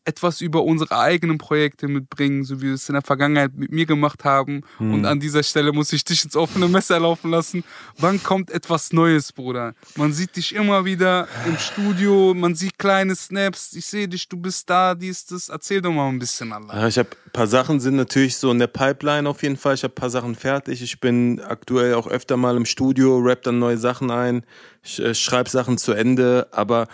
etwas 0.07 0.41
über 0.41 0.63
unsere 0.63 0.97
eigenen 0.97 1.37
Projekte 1.37 1.87
mitbringen, 1.87 2.43
so 2.43 2.61
wie 2.61 2.67
wir 2.67 2.73
es 2.73 2.87
in 2.87 2.93
der 2.93 3.01
Vergangenheit 3.01 3.55
mit 3.55 3.71
mir 3.71 3.85
gemacht 3.85 4.23
haben. 4.23 4.61
Hm. 4.77 4.93
Und 4.93 5.05
an 5.05 5.19
dieser 5.19 5.43
Stelle 5.43 5.73
muss 5.73 5.91
ich 5.91 6.05
dich 6.05 6.23
ins 6.23 6.35
offene 6.35 6.67
Messer 6.67 6.99
laufen 6.99 7.29
lassen. 7.29 7.63
Wann 7.97 8.23
kommt 8.23 8.49
etwas 8.49 8.93
Neues, 8.93 9.33
Bruder? 9.33 9.73
Man 9.95 10.13
sieht 10.13 10.35
dich 10.37 10.55
immer 10.55 10.85
wieder 10.85 11.27
im 11.45 11.57
Studio, 11.57 12.33
man 12.33 12.55
sieht 12.55 12.79
kleine 12.79 13.15
Snaps. 13.15 13.73
Ich 13.73 13.85
sehe 13.85 14.07
dich, 14.07 14.29
du 14.29 14.37
bist 14.37 14.69
da, 14.69 14.95
dies, 14.95 15.25
das. 15.25 15.49
Erzähl 15.49 15.81
doch 15.81 15.91
mal 15.91 16.07
ein 16.07 16.19
bisschen, 16.19 16.53
Allah. 16.53 16.81
Ja, 16.81 16.87
ich 16.87 16.97
habe 16.97 17.09
ein 17.25 17.31
paar 17.31 17.47
Sachen 17.47 17.79
sind 17.79 17.97
natürlich 17.97 18.37
so 18.37 18.49
in 18.51 18.59
der 18.59 18.67
Pipeline 18.67 19.27
auf 19.27 19.43
jeden 19.43 19.57
Fall. 19.57 19.75
Ich 19.75 19.83
habe 19.83 19.91
ein 19.91 19.95
paar 19.95 20.09
Sachen 20.09 20.35
fertig. 20.35 20.81
Ich 20.81 20.99
bin 21.01 21.41
aktuell 21.41 21.95
auch 21.95 22.07
öfter 22.07 22.37
mal 22.37 22.55
im 22.55 22.65
Studio, 22.65 23.17
rap 23.17 23.43
dann 23.43 23.59
neue 23.59 23.77
Sachen 23.77 24.09
ein, 24.09 24.45
ich, 24.83 24.99
äh, 24.99 25.13
schreibe 25.13 25.49
Sachen 25.49 25.77
zu 25.77 25.91
Ende, 25.91 26.47
aber 26.51 26.87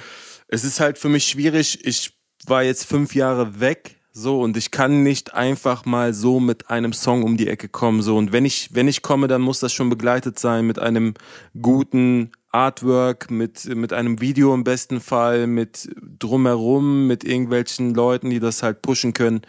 es 0.48 0.64
ist 0.64 0.80
halt 0.80 0.98
für 0.98 1.10
mich 1.10 1.26
schwierig. 1.26 1.86
Ich 1.86 2.14
war 2.50 2.64
jetzt 2.64 2.86
fünf 2.86 3.16
Jahre 3.16 3.60
weg, 3.60 3.98
so, 4.16 4.42
und 4.42 4.58
ich 4.58 4.70
kann 4.70 5.02
nicht 5.02 5.34
einfach 5.34 5.86
mal 5.86 6.14
so 6.14 6.40
mit 6.40 6.70
einem 6.70 6.94
Song 6.94 7.24
um 7.24 7.36
die 7.36 7.48
Ecke 7.48 7.68
kommen, 7.68 8.04
so. 8.04 8.16
Und 8.16 8.32
wenn 8.32 8.46
ich, 8.46 8.70
wenn 8.76 8.88
ich 8.88 9.02
komme, 9.02 9.28
dann 9.28 9.42
muss 9.42 9.60
das 9.60 9.74
schon 9.74 9.90
begleitet 9.90 10.38
sein 10.38 10.68
mit 10.68 10.78
einem 10.78 11.16
guten 11.60 12.32
Artwork, 12.52 13.32
mit, 13.32 13.66
mit 13.66 13.92
einem 13.92 14.22
Video 14.22 14.54
im 14.54 14.64
besten 14.64 15.02
Fall, 15.02 15.48
mit 15.48 15.90
drumherum, 16.20 17.08
mit 17.08 17.24
irgendwelchen 17.24 17.96
Leuten, 17.96 18.30
die 18.30 18.40
das 18.40 18.62
halt 18.62 18.84
pushen 18.84 19.14
können. 19.14 19.42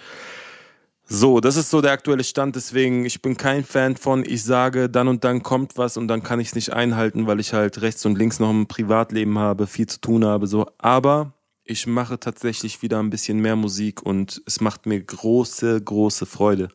So, 1.06 1.40
das 1.40 1.56
ist 1.56 1.68
so 1.68 1.82
der 1.82 1.92
aktuelle 1.92 2.24
Stand. 2.24 2.56
Deswegen, 2.56 3.04
ich 3.04 3.20
bin 3.20 3.36
kein 3.36 3.64
Fan 3.64 3.96
von, 3.96 4.24
ich 4.26 4.42
sage, 4.42 4.88
dann 4.88 5.08
und 5.08 5.24
dann 5.24 5.42
kommt 5.42 5.76
was 5.76 5.98
und 5.98 6.08
dann 6.08 6.22
kann 6.22 6.40
ich 6.40 6.48
es 6.48 6.54
nicht 6.54 6.72
einhalten, 6.72 7.26
weil 7.26 7.40
ich 7.40 7.52
halt 7.52 7.82
rechts 7.82 8.06
und 8.06 8.16
links 8.16 8.40
noch 8.40 8.48
ein 8.48 8.66
Privatleben 8.66 9.38
habe, 9.38 9.66
viel 9.66 9.86
zu 9.86 10.00
tun 10.00 10.24
habe. 10.24 10.46
So, 10.46 10.66
aber 10.78 11.33
ich 11.64 11.86
mache 11.86 12.20
tatsächlich 12.20 12.82
wieder 12.82 13.00
ein 13.00 13.10
bisschen 13.10 13.40
mehr 13.40 13.56
Musik 13.56 14.02
und 14.02 14.42
es 14.46 14.60
macht 14.60 14.86
mir 14.86 15.00
große, 15.00 15.80
große 15.82 16.26
Freude. 16.26 16.68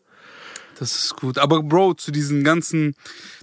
Das 0.79 0.95
ist 0.95 1.15
gut. 1.17 1.37
Aber 1.37 1.61
Bro, 1.61 1.95
zu 1.95 2.11
diesen 2.11 2.43
ganzen, 2.43 2.95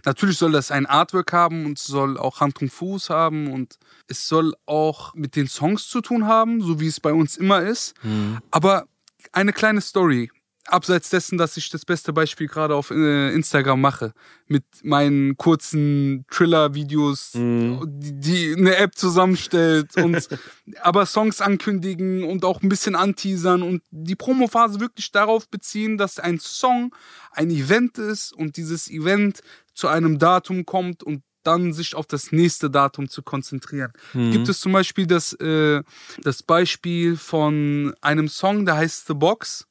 natürlich 0.04 0.38
soll 0.38 0.52
das 0.52 0.70
ein 0.70 0.86
Artwork 0.86 1.32
haben 1.32 1.66
und 1.66 1.78
soll 1.78 2.16
auch 2.16 2.40
Hand 2.40 2.60
und 2.62 2.72
Fuß 2.72 3.10
haben 3.10 3.52
und 3.52 3.78
es 4.08 4.26
soll 4.26 4.54
auch 4.64 5.14
mit 5.14 5.36
den 5.36 5.46
Songs 5.46 5.88
zu 5.88 6.00
tun 6.00 6.26
haben, 6.26 6.62
so 6.62 6.80
wie 6.80 6.86
es 6.86 6.98
bei 6.98 7.12
uns 7.12 7.36
immer 7.36 7.60
ist. 7.60 7.94
Mhm. 8.02 8.38
Aber 8.50 8.86
eine 9.32 9.52
kleine 9.52 9.82
Story 9.82 10.30
abseits 10.68 11.10
dessen, 11.10 11.38
dass 11.38 11.56
ich 11.56 11.70
das 11.70 11.84
beste 11.84 12.12
Beispiel 12.12 12.48
gerade 12.48 12.74
auf 12.74 12.90
äh, 12.90 13.32
Instagram 13.32 13.80
mache, 13.80 14.12
mit 14.46 14.64
meinen 14.82 15.36
kurzen 15.36 16.24
Thriller-Videos, 16.30 17.34
mhm. 17.34 17.82
die, 17.86 18.18
die, 18.18 18.54
eine 18.56 18.76
App 18.76 18.94
zusammenstellt 18.96 19.96
und 19.96 20.28
aber 20.82 21.06
Songs 21.06 21.40
ankündigen 21.40 22.24
und 22.24 22.44
auch 22.44 22.62
ein 22.62 22.68
bisschen 22.68 22.94
anteasern 22.94 23.62
und 23.62 23.82
die 23.90 24.16
Promophase 24.16 24.80
wirklich 24.80 25.12
darauf 25.12 25.48
beziehen, 25.48 25.98
dass 25.98 26.18
ein 26.18 26.38
Song 26.38 26.94
ein 27.32 27.50
Event 27.50 27.98
ist 27.98 28.32
und 28.32 28.56
dieses 28.56 28.90
Event 28.90 29.40
zu 29.74 29.88
einem 29.88 30.18
Datum 30.18 30.64
kommt 30.64 31.02
und 31.02 31.22
dann 31.46 31.72
sich 31.72 31.94
auf 31.94 32.06
das 32.06 32.32
nächste 32.32 32.70
Datum 32.70 33.08
zu 33.08 33.22
konzentrieren. 33.22 33.92
Mhm. 34.14 34.32
Gibt 34.32 34.48
es 34.48 34.60
zum 34.60 34.72
Beispiel 34.72 35.06
das, 35.06 35.32
äh, 35.34 35.82
das 36.22 36.42
Beispiel 36.42 37.16
von 37.16 37.94
einem 38.00 38.28
Song, 38.28 38.66
der 38.66 38.76
heißt 38.76 39.06
The 39.06 39.14
Box 39.14 39.66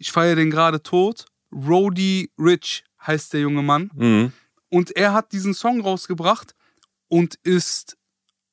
ich 0.00 0.10
feiere 0.10 0.34
den 0.34 0.50
gerade 0.50 0.82
tot. 0.82 1.26
Rody 1.52 2.32
Rich 2.38 2.84
heißt 3.06 3.34
der 3.34 3.42
junge 3.42 3.62
Mann. 3.62 3.90
Mhm. 3.94 4.32
Und 4.70 4.96
er 4.96 5.12
hat 5.12 5.32
diesen 5.32 5.52
Song 5.52 5.80
rausgebracht 5.80 6.54
und 7.08 7.36
ist 7.42 7.96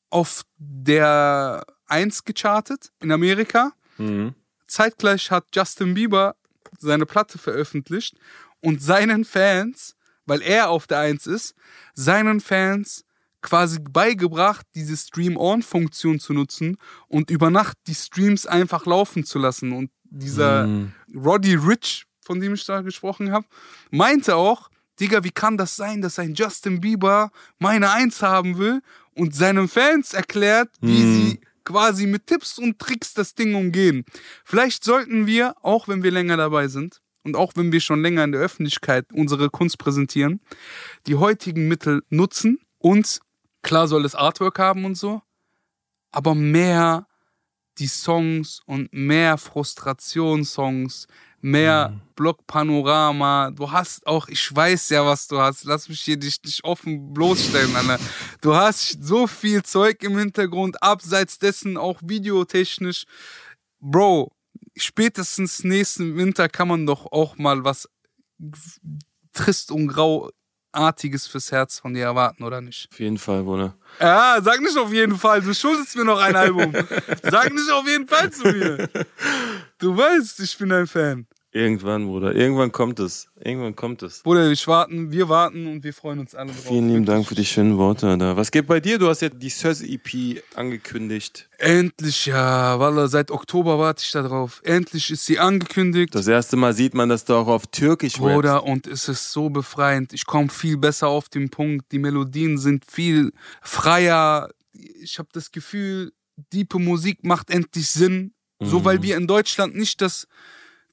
auf 0.10 0.44
der 0.58 1.66
1 1.88 2.26
gechartet 2.26 2.92
in 3.00 3.12
Amerika. 3.12 3.72
Mhm. 3.98 4.36
Zeitgleich 4.68 5.32
hat 5.32 5.46
Justin 5.56 5.94
Bieber 5.94 6.36
seine 6.80 7.06
Platte 7.06 7.38
veröffentlicht 7.38 8.18
und 8.60 8.82
seinen 8.82 9.24
Fans, 9.24 9.96
weil 10.26 10.42
er 10.42 10.70
auf 10.70 10.86
der 10.86 11.00
1 11.00 11.28
ist, 11.28 11.56
seinen 11.94 12.42
Fans 12.42 13.06
quasi 13.42 13.80
beigebracht, 13.80 14.66
diese 14.76 14.98
Stream-On-Funktion 14.98 16.20
zu 16.20 16.34
nutzen 16.34 16.78
und 17.08 17.30
über 17.30 17.50
Nacht 17.50 17.78
die 17.88 17.96
Streams 17.96 18.46
einfach 18.46 18.86
laufen 18.86 19.24
zu 19.24 19.40
lassen. 19.40 19.72
Und 19.72 19.92
dieser 20.10 20.68
mm. 20.68 20.94
Roddy 21.16 21.56
Rich, 21.56 22.06
von 22.26 22.40
dem 22.40 22.54
ich 22.54 22.66
da 22.66 22.82
gesprochen 22.82 23.32
habe, 23.32 23.46
meinte 23.92 24.36
auch, 24.36 24.70
Digga, 25.00 25.24
wie 25.24 25.32
kann 25.32 25.58
das 25.58 25.76
sein, 25.76 26.02
dass 26.02 26.20
ein 26.20 26.34
Justin 26.34 26.82
Bieber 26.82 27.32
meine 27.60 27.92
Eins 27.92 28.22
haben 28.22 28.58
will 28.58 28.82
und 29.14 29.36
seinen 29.36 29.68
Fans 29.68 30.14
erklärt, 30.14 30.70
wie 30.82 31.04
mm. 31.04 31.16
sie 31.16 31.42
quasi 31.68 32.08
mit 32.08 32.28
Tipps 32.28 32.58
und 32.58 32.80
Tricks 32.80 33.14
das 33.14 33.36
Ding 33.36 33.54
umgehen. 33.54 34.06
Vielleicht 34.46 34.84
sollten 34.84 35.28
wir, 35.28 35.56
auch 35.62 35.88
wenn 35.88 36.02
wir 36.02 36.12
länger 36.12 36.38
dabei 36.38 36.70
sind 36.70 37.02
und 37.24 37.36
auch 37.36 37.52
wenn 37.56 37.74
wir 37.74 37.82
schon 37.82 38.02
länger 38.02 38.24
in 38.24 38.32
der 38.32 38.40
Öffentlichkeit 38.40 39.06
unsere 39.12 39.50
Kunst 39.50 39.78
präsentieren, 39.78 40.40
die 41.08 41.16
heutigen 41.16 41.68
Mittel 41.68 42.04
nutzen 42.10 42.60
und 42.78 43.20
klar 43.64 43.90
soll 43.90 44.06
es 44.06 44.16
Artwork 44.16 44.58
haben 44.60 44.86
und 44.86 44.96
so, 44.96 45.22
aber 46.12 46.36
mehr 46.36 47.06
die 47.80 47.88
Songs 47.88 48.62
und 48.66 48.92
mehr 48.92 49.38
Frustrationssongs, 49.38 51.08
mehr 51.42 51.90
mhm. 51.90 52.02
Blockpanorama. 52.16 53.52
Du 53.52 53.72
hast 53.72 54.08
auch, 54.08 54.28
ich 54.28 54.54
weiß 54.54 54.90
ja, 54.90 55.06
was 55.06 55.28
du 55.28 55.40
hast. 55.40 55.64
Lass 55.66 55.88
mich 55.90 56.02
hier 56.02 56.18
dich 56.18 56.42
nicht 56.44 56.64
offen 56.64 57.14
bloßstellen, 57.14 57.76
Anna. 57.76 57.98
Du 58.42 58.56
hast 58.56 59.04
so 59.04 59.28
viel 59.28 59.64
Zeug 59.64 60.04
im 60.04 60.18
Hintergrund, 60.18 60.82
abseits 60.82 61.40
dessen 61.40 61.78
auch 61.78 62.00
videotechnisch. 62.04 63.06
Bro, 63.80 64.32
spätestens 64.76 65.64
nächsten 65.64 66.18
Winter 66.18 66.50
kann 66.50 66.68
man 66.68 66.86
doch 66.86 67.12
auch 67.12 67.38
mal 67.38 67.64
was 67.64 67.88
trist 69.34 69.72
und 69.72 69.88
grau 69.88 70.32
Artiges 70.78 71.28
fürs 71.28 71.52
Herz 71.52 71.80
von 71.80 71.94
dir 71.94 72.06
erwarten, 72.06 72.44
oder 72.44 72.62
nicht? 72.62 72.88
Auf 72.92 73.00
jeden 73.00 73.18
Fall, 73.18 73.44
Bruder. 73.44 73.76
Ja, 74.00 74.38
sag 74.42 74.62
nicht 74.62 74.78
auf 74.78 74.94
jeden 74.94 75.18
Fall. 75.18 75.42
Du 75.42 75.54
schuldest 75.54 75.96
mir 75.96 76.06
noch 76.06 76.20
ein 76.20 76.36
Album. 76.36 76.74
sag 77.24 77.54
nicht 77.54 77.72
auf 77.72 77.88
jeden 77.88 78.08
Fall 78.08 78.32
zu 78.32 78.44
mir. 78.44 78.90
Du 79.80 79.98
weißt, 79.98 80.40
ich 80.40 80.58
bin 80.58 80.72
ein 80.72 80.88
Fan. 80.88 81.28
Irgendwann, 81.58 82.06
Bruder. 82.06 82.36
Irgendwann 82.36 82.72
kommt 82.72 83.00
es. 83.00 83.30
Irgendwann 83.36 83.76
kommt 83.76 84.04
es. 84.04 84.22
Bruder, 84.22 84.52
ich 84.52 84.68
warten, 84.68 85.12
wir 85.12 85.28
warten 85.28 85.66
und 85.66 85.84
wir 85.84 85.92
freuen 85.92 86.20
uns 86.20 86.36
alle 86.36 86.52
drauf. 86.52 86.66
Vielen 86.68 86.88
lieben 86.88 87.06
Dank 87.06 87.26
für 87.26 87.34
die 87.34 87.46
schönen 87.46 87.80
Worte. 87.80 88.16
Da. 88.16 88.38
Was 88.38 88.52
geht 88.52 88.68
bei 88.68 88.80
dir? 88.80 89.00
Du 89.00 89.08
hast 89.08 89.22
ja 89.22 89.30
die 89.30 89.50
Söz 89.50 89.82
EP 89.82 90.44
angekündigt. 90.54 91.50
Endlich, 91.58 92.28
ja. 92.28 92.80
Walla, 92.80 93.08
seit 93.08 93.32
Oktober 93.32 93.80
warte 93.80 94.04
ich 94.06 94.12
da 94.12 94.22
drauf. 94.22 94.62
Endlich 94.64 95.10
ist 95.10 95.26
sie 95.26 95.40
angekündigt. 95.40 96.14
Das 96.14 96.28
erste 96.28 96.58
Mal 96.58 96.74
sieht 96.74 96.94
man, 96.94 97.10
dass 97.10 97.26
du 97.26 97.34
auch 97.34 97.48
auf 97.48 97.66
Türkisch 97.66 98.18
Bruder, 98.18 98.58
rappst. 98.58 98.68
und 98.68 98.86
es 98.86 99.10
ist 99.10 99.32
so 99.32 99.50
befreiend. 99.50 100.14
Ich 100.14 100.28
komme 100.28 100.50
viel 100.50 100.78
besser 100.78 101.08
auf 101.08 101.28
den 101.28 101.50
Punkt. 101.50 101.92
Die 101.92 101.98
Melodien 101.98 102.60
sind 102.60 102.86
viel 102.86 103.32
freier. 103.64 104.52
Ich 105.02 105.18
habe 105.18 105.30
das 105.34 105.52
Gefühl, 105.52 106.14
diepe 106.54 106.78
Musik 106.78 107.26
macht 107.26 107.50
endlich 107.50 107.90
Sinn. 107.90 108.36
Mhm. 108.60 108.66
So, 108.68 108.86
weil 108.86 109.02
wir 109.02 109.18
in 109.18 109.26
Deutschland 109.26 109.76
nicht 109.76 110.02
das 110.02 110.28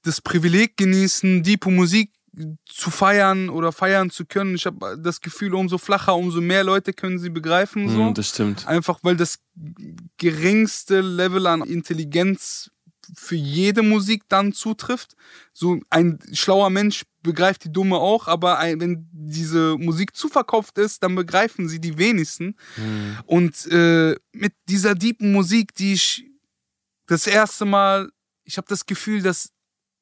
das 0.04 0.20
Privileg 0.20 0.76
genießen, 0.76 1.42
Deepo 1.42 1.70
Musik 1.70 2.10
zu 2.66 2.90
feiern 2.90 3.48
oder 3.48 3.72
feiern 3.72 4.10
zu 4.10 4.24
können. 4.24 4.54
Ich 4.54 4.66
habe 4.66 4.98
das 4.98 5.20
Gefühl, 5.20 5.54
umso 5.54 5.78
flacher, 5.78 6.16
umso 6.16 6.40
mehr 6.40 6.64
Leute 6.64 6.92
können 6.92 7.18
sie 7.18 7.30
begreifen. 7.30 7.88
So. 7.88 8.10
Mm, 8.10 8.14
das 8.14 8.28
stimmt. 8.28 8.66
Einfach 8.66 8.98
weil 9.02 9.16
das 9.16 9.38
geringste 10.16 11.00
Level 11.00 11.46
an 11.46 11.62
Intelligenz 11.62 12.70
für 13.16 13.36
jede 13.36 13.82
Musik 13.82 14.24
dann 14.28 14.52
zutrifft. 14.52 15.14
So 15.52 15.78
ein 15.90 16.18
schlauer 16.32 16.70
Mensch 16.70 17.04
begreift 17.22 17.64
die 17.64 17.72
dumme 17.72 17.96
auch, 17.96 18.28
aber 18.28 18.58
ein, 18.58 18.80
wenn 18.80 19.08
diese 19.12 19.76
Musik 19.78 20.16
zu 20.16 20.28
verkauft 20.28 20.78
ist, 20.78 21.02
dann 21.02 21.14
begreifen 21.14 21.68
sie 21.68 21.80
die 21.80 21.98
wenigsten. 21.98 22.56
Mm. 22.76 23.18
Und 23.26 23.66
äh, 23.70 24.16
mit 24.32 24.54
dieser 24.68 24.94
deepen 24.94 25.32
Musik, 25.32 25.74
die 25.74 25.94
ich 25.94 26.24
das 27.06 27.26
erste 27.26 27.64
Mal, 27.64 28.10
ich 28.44 28.56
habe 28.56 28.66
das 28.68 28.86
Gefühl, 28.86 29.22
dass 29.22 29.50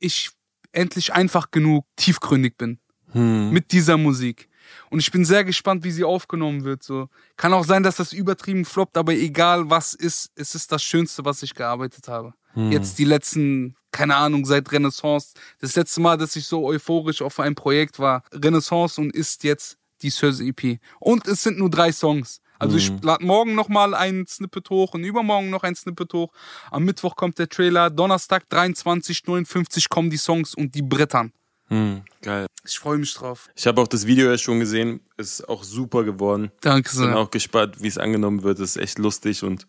ich 0.02 0.30
endlich 0.72 1.12
einfach 1.12 1.50
genug 1.50 1.86
tiefgründig 1.96 2.56
bin. 2.56 2.78
Hm. 3.12 3.50
Mit 3.50 3.72
dieser 3.72 3.96
Musik. 3.96 4.48
Und 4.90 5.00
ich 5.00 5.10
bin 5.10 5.24
sehr 5.24 5.44
gespannt, 5.44 5.84
wie 5.84 5.90
sie 5.90 6.04
aufgenommen 6.04 6.64
wird. 6.64 6.82
So. 6.82 7.08
Kann 7.36 7.52
auch 7.52 7.64
sein, 7.64 7.82
dass 7.82 7.96
das 7.96 8.12
übertrieben 8.12 8.64
floppt, 8.64 8.96
aber 8.96 9.12
egal 9.12 9.68
was 9.68 9.94
ist, 9.94 10.30
es 10.34 10.54
ist 10.54 10.72
das 10.72 10.82
Schönste, 10.82 11.24
was 11.24 11.42
ich 11.42 11.54
gearbeitet 11.54 12.08
habe. 12.08 12.34
Hm. 12.54 12.72
Jetzt 12.72 12.98
die 12.98 13.04
letzten, 13.04 13.76
keine 13.90 14.16
Ahnung, 14.16 14.44
seit 14.44 14.70
Renaissance. 14.72 15.34
Das 15.60 15.76
letzte 15.76 16.00
Mal, 16.00 16.16
dass 16.16 16.36
ich 16.36 16.46
so 16.46 16.64
euphorisch 16.66 17.22
auf 17.22 17.38
ein 17.40 17.54
Projekt 17.54 17.98
war, 17.98 18.24
Renaissance 18.32 19.00
und 19.00 19.14
ist 19.14 19.44
jetzt 19.44 19.78
die 20.02 20.10
Söz 20.10 20.40
EP. 20.40 20.78
Und 21.00 21.26
es 21.28 21.42
sind 21.42 21.58
nur 21.58 21.70
drei 21.70 21.92
Songs. 21.92 22.40
Also 22.62 22.76
ich 22.76 22.92
lade 23.02 23.24
morgen 23.24 23.54
nochmal 23.54 23.92
ein 23.92 24.24
Snippet 24.26 24.70
hoch 24.70 24.94
und 24.94 25.02
übermorgen 25.02 25.50
noch 25.50 25.64
ein 25.64 25.74
Snippet 25.74 26.12
hoch. 26.14 26.32
Am 26.70 26.84
Mittwoch 26.84 27.16
kommt 27.16 27.38
der 27.38 27.48
Trailer. 27.48 27.90
Donnerstag 27.90 28.44
23.59 28.50 29.88
kommen 29.88 30.10
die 30.10 30.16
Songs 30.16 30.54
und 30.54 30.74
die 30.74 30.82
brettern. 30.82 31.32
Hm, 31.68 32.02
geil. 32.20 32.46
Ich 32.64 32.78
freue 32.78 32.98
mich 32.98 33.12
drauf. 33.14 33.48
Ich 33.56 33.66
habe 33.66 33.80
auch 33.80 33.88
das 33.88 34.06
Video 34.06 34.30
ja 34.30 34.38
schon 34.38 34.60
gesehen. 34.60 35.00
Ist 35.16 35.48
auch 35.48 35.64
super 35.64 36.04
geworden. 36.04 36.52
Danke 36.60 36.90
Bin 36.90 36.98
sehr. 36.98 37.16
auch 37.16 37.30
gespannt, 37.30 37.82
wie 37.82 37.88
es 37.88 37.98
angenommen 37.98 38.44
wird. 38.44 38.60
Ist 38.60 38.76
echt 38.76 38.98
lustig 38.98 39.42
und 39.42 39.66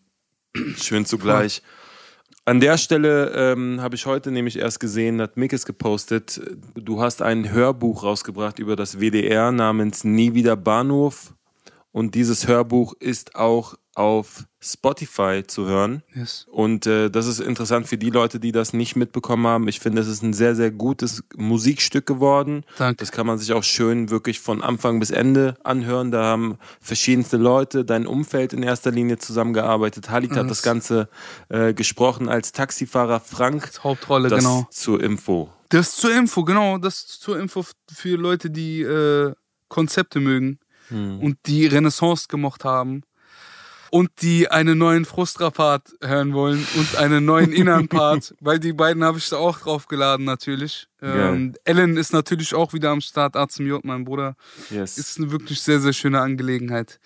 schön 0.76 1.04
zugleich. 1.04 1.62
An 2.44 2.60
der 2.60 2.76
Stelle 2.76 3.30
ähm, 3.34 3.80
habe 3.80 3.96
ich 3.96 4.06
heute 4.06 4.30
nämlich 4.30 4.58
erst 4.58 4.78
gesehen, 4.78 5.20
hat 5.20 5.38
Mickes 5.38 5.64
gepostet, 5.64 6.42
du 6.74 7.00
hast 7.00 7.22
ein 7.22 7.50
Hörbuch 7.50 8.02
rausgebracht 8.02 8.58
über 8.58 8.76
das 8.76 9.00
WDR 9.00 9.50
namens 9.50 10.04
Nie 10.04 10.34
wieder 10.34 10.54
Bahnhof. 10.54 11.32
Und 11.94 12.16
dieses 12.16 12.48
Hörbuch 12.48 12.94
ist 12.98 13.36
auch 13.36 13.76
auf 13.94 14.46
Spotify 14.60 15.44
zu 15.46 15.66
hören. 15.66 16.02
Yes. 16.12 16.44
Und 16.50 16.88
äh, 16.88 17.08
das 17.08 17.28
ist 17.28 17.38
interessant 17.38 17.86
für 17.86 17.96
die 17.96 18.10
Leute, 18.10 18.40
die 18.40 18.50
das 18.50 18.72
nicht 18.72 18.96
mitbekommen 18.96 19.46
haben. 19.46 19.68
Ich 19.68 19.78
finde, 19.78 20.02
es 20.02 20.08
ist 20.08 20.20
ein 20.20 20.32
sehr, 20.32 20.56
sehr 20.56 20.72
gutes 20.72 21.22
Musikstück 21.36 22.04
geworden. 22.04 22.64
Danke. 22.78 22.96
Das 22.96 23.12
kann 23.12 23.28
man 23.28 23.38
sich 23.38 23.52
auch 23.52 23.62
schön 23.62 24.10
wirklich 24.10 24.40
von 24.40 24.60
Anfang 24.60 24.98
bis 24.98 25.12
Ende 25.12 25.54
anhören. 25.62 26.10
Da 26.10 26.24
haben 26.24 26.58
verschiedenste 26.80 27.36
Leute, 27.36 27.84
dein 27.84 28.08
Umfeld 28.08 28.52
in 28.54 28.64
erster 28.64 28.90
Linie 28.90 29.18
zusammengearbeitet. 29.18 30.10
Halit 30.10 30.32
hat 30.32 30.38
Alles. 30.38 30.48
das 30.48 30.62
Ganze 30.62 31.08
äh, 31.48 31.74
gesprochen 31.74 32.28
als 32.28 32.50
Taxifahrer 32.50 33.20
Frank. 33.20 33.70
Hauptrolle, 33.84 34.30
Das 34.30 34.40
genau. 34.40 34.66
zur 34.68 35.00
Info. 35.00 35.48
Das 35.68 35.94
zur 35.94 36.12
Info, 36.12 36.42
genau. 36.42 36.78
Das 36.78 37.06
zur 37.06 37.38
Info 37.38 37.64
für 37.88 38.16
Leute, 38.16 38.50
die 38.50 38.82
äh, 38.82 39.32
Konzepte 39.68 40.18
mögen 40.18 40.58
und 40.94 41.38
die 41.46 41.66
Renaissance 41.66 42.26
gemocht 42.28 42.64
haben 42.64 43.02
und 43.94 44.10
die 44.22 44.50
einen 44.50 44.76
neuen 44.76 45.04
Frustra-Part 45.04 45.94
hören 46.02 46.32
wollen 46.32 46.66
und 46.76 46.96
einen 46.96 47.24
neuen 47.24 47.52
inneren 47.60 47.86
Part, 47.86 48.34
weil 48.40 48.58
die 48.58 48.72
beiden 48.72 49.04
habe 49.04 49.18
ich 49.18 49.28
da 49.28 49.36
auch 49.36 49.60
draufgeladen 49.60 50.24
natürlich. 50.24 50.88
Ähm, 51.00 51.54
Ellen 51.64 51.96
ist 51.96 52.12
natürlich 52.12 52.54
auch 52.54 52.72
wieder 52.72 52.90
am 52.90 53.00
Start, 53.00 53.36
A 53.36 53.46
zum 53.46 53.68
J, 53.68 53.84
mein 53.84 54.04
Bruder. 54.04 54.34
Yes. 54.70 54.98
Ist 54.98 55.18
eine 55.18 55.30
wirklich 55.30 55.60
sehr, 55.60 55.78
sehr 55.78 55.92
schöne 55.92 56.20
Angelegenheit. 56.20 56.98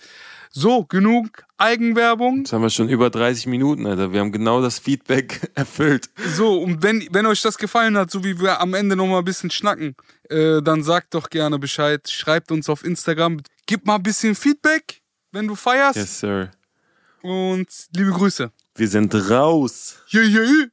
So, 0.51 0.85
genug 0.85 1.44
Eigenwerbung. 1.59 2.38
Jetzt 2.38 2.55
haben 2.55 2.62
wir 2.62 2.70
schon 2.70 2.88
über 2.88 3.11
30 3.11 3.48
Minuten, 3.48 3.85
Alter. 3.87 4.12
Wir 4.14 4.20
haben 4.20 4.33
genau 4.33 4.62
das 4.62 4.79
Feedback 4.79 5.51
erfüllt. 5.55 6.09
So, 6.35 6.59
und 6.59 6.83
wenn, 6.83 7.07
wenn 7.11 7.27
euch 7.27 7.42
das 7.42 7.59
gefallen 7.59 7.98
hat, 7.98 8.11
so 8.11 8.24
wie 8.24 8.40
wir 8.40 8.62
am 8.62 8.72
Ende 8.72 8.96
nochmal 8.96 9.18
ein 9.18 9.27
bisschen 9.27 9.51
schnacken, 9.51 9.94
äh, 10.31 10.62
dann 10.62 10.83
sagt 10.83 11.12
doch 11.12 11.29
gerne 11.29 11.59
Bescheid. 11.59 12.09
Schreibt 12.09 12.51
uns 12.51 12.70
auf 12.70 12.83
Instagram. 12.83 13.42
Gib 13.68 13.87
mal 13.87 13.96
ein 13.96 14.02
bisschen 14.02 14.35
Feedback, 14.35 15.02
wenn 15.31 15.46
du 15.46 15.54
feierst. 15.54 15.96
Yes, 15.96 16.20
sir. 16.20 16.50
Und 17.20 17.68
liebe 17.94 18.12
Grüße. 18.12 18.50
Wir 18.74 18.88
sind 18.88 19.14
raus. 19.28 19.98
Yeah, 20.11 20.24
yeah, 20.24 20.42
yeah. 20.42 20.66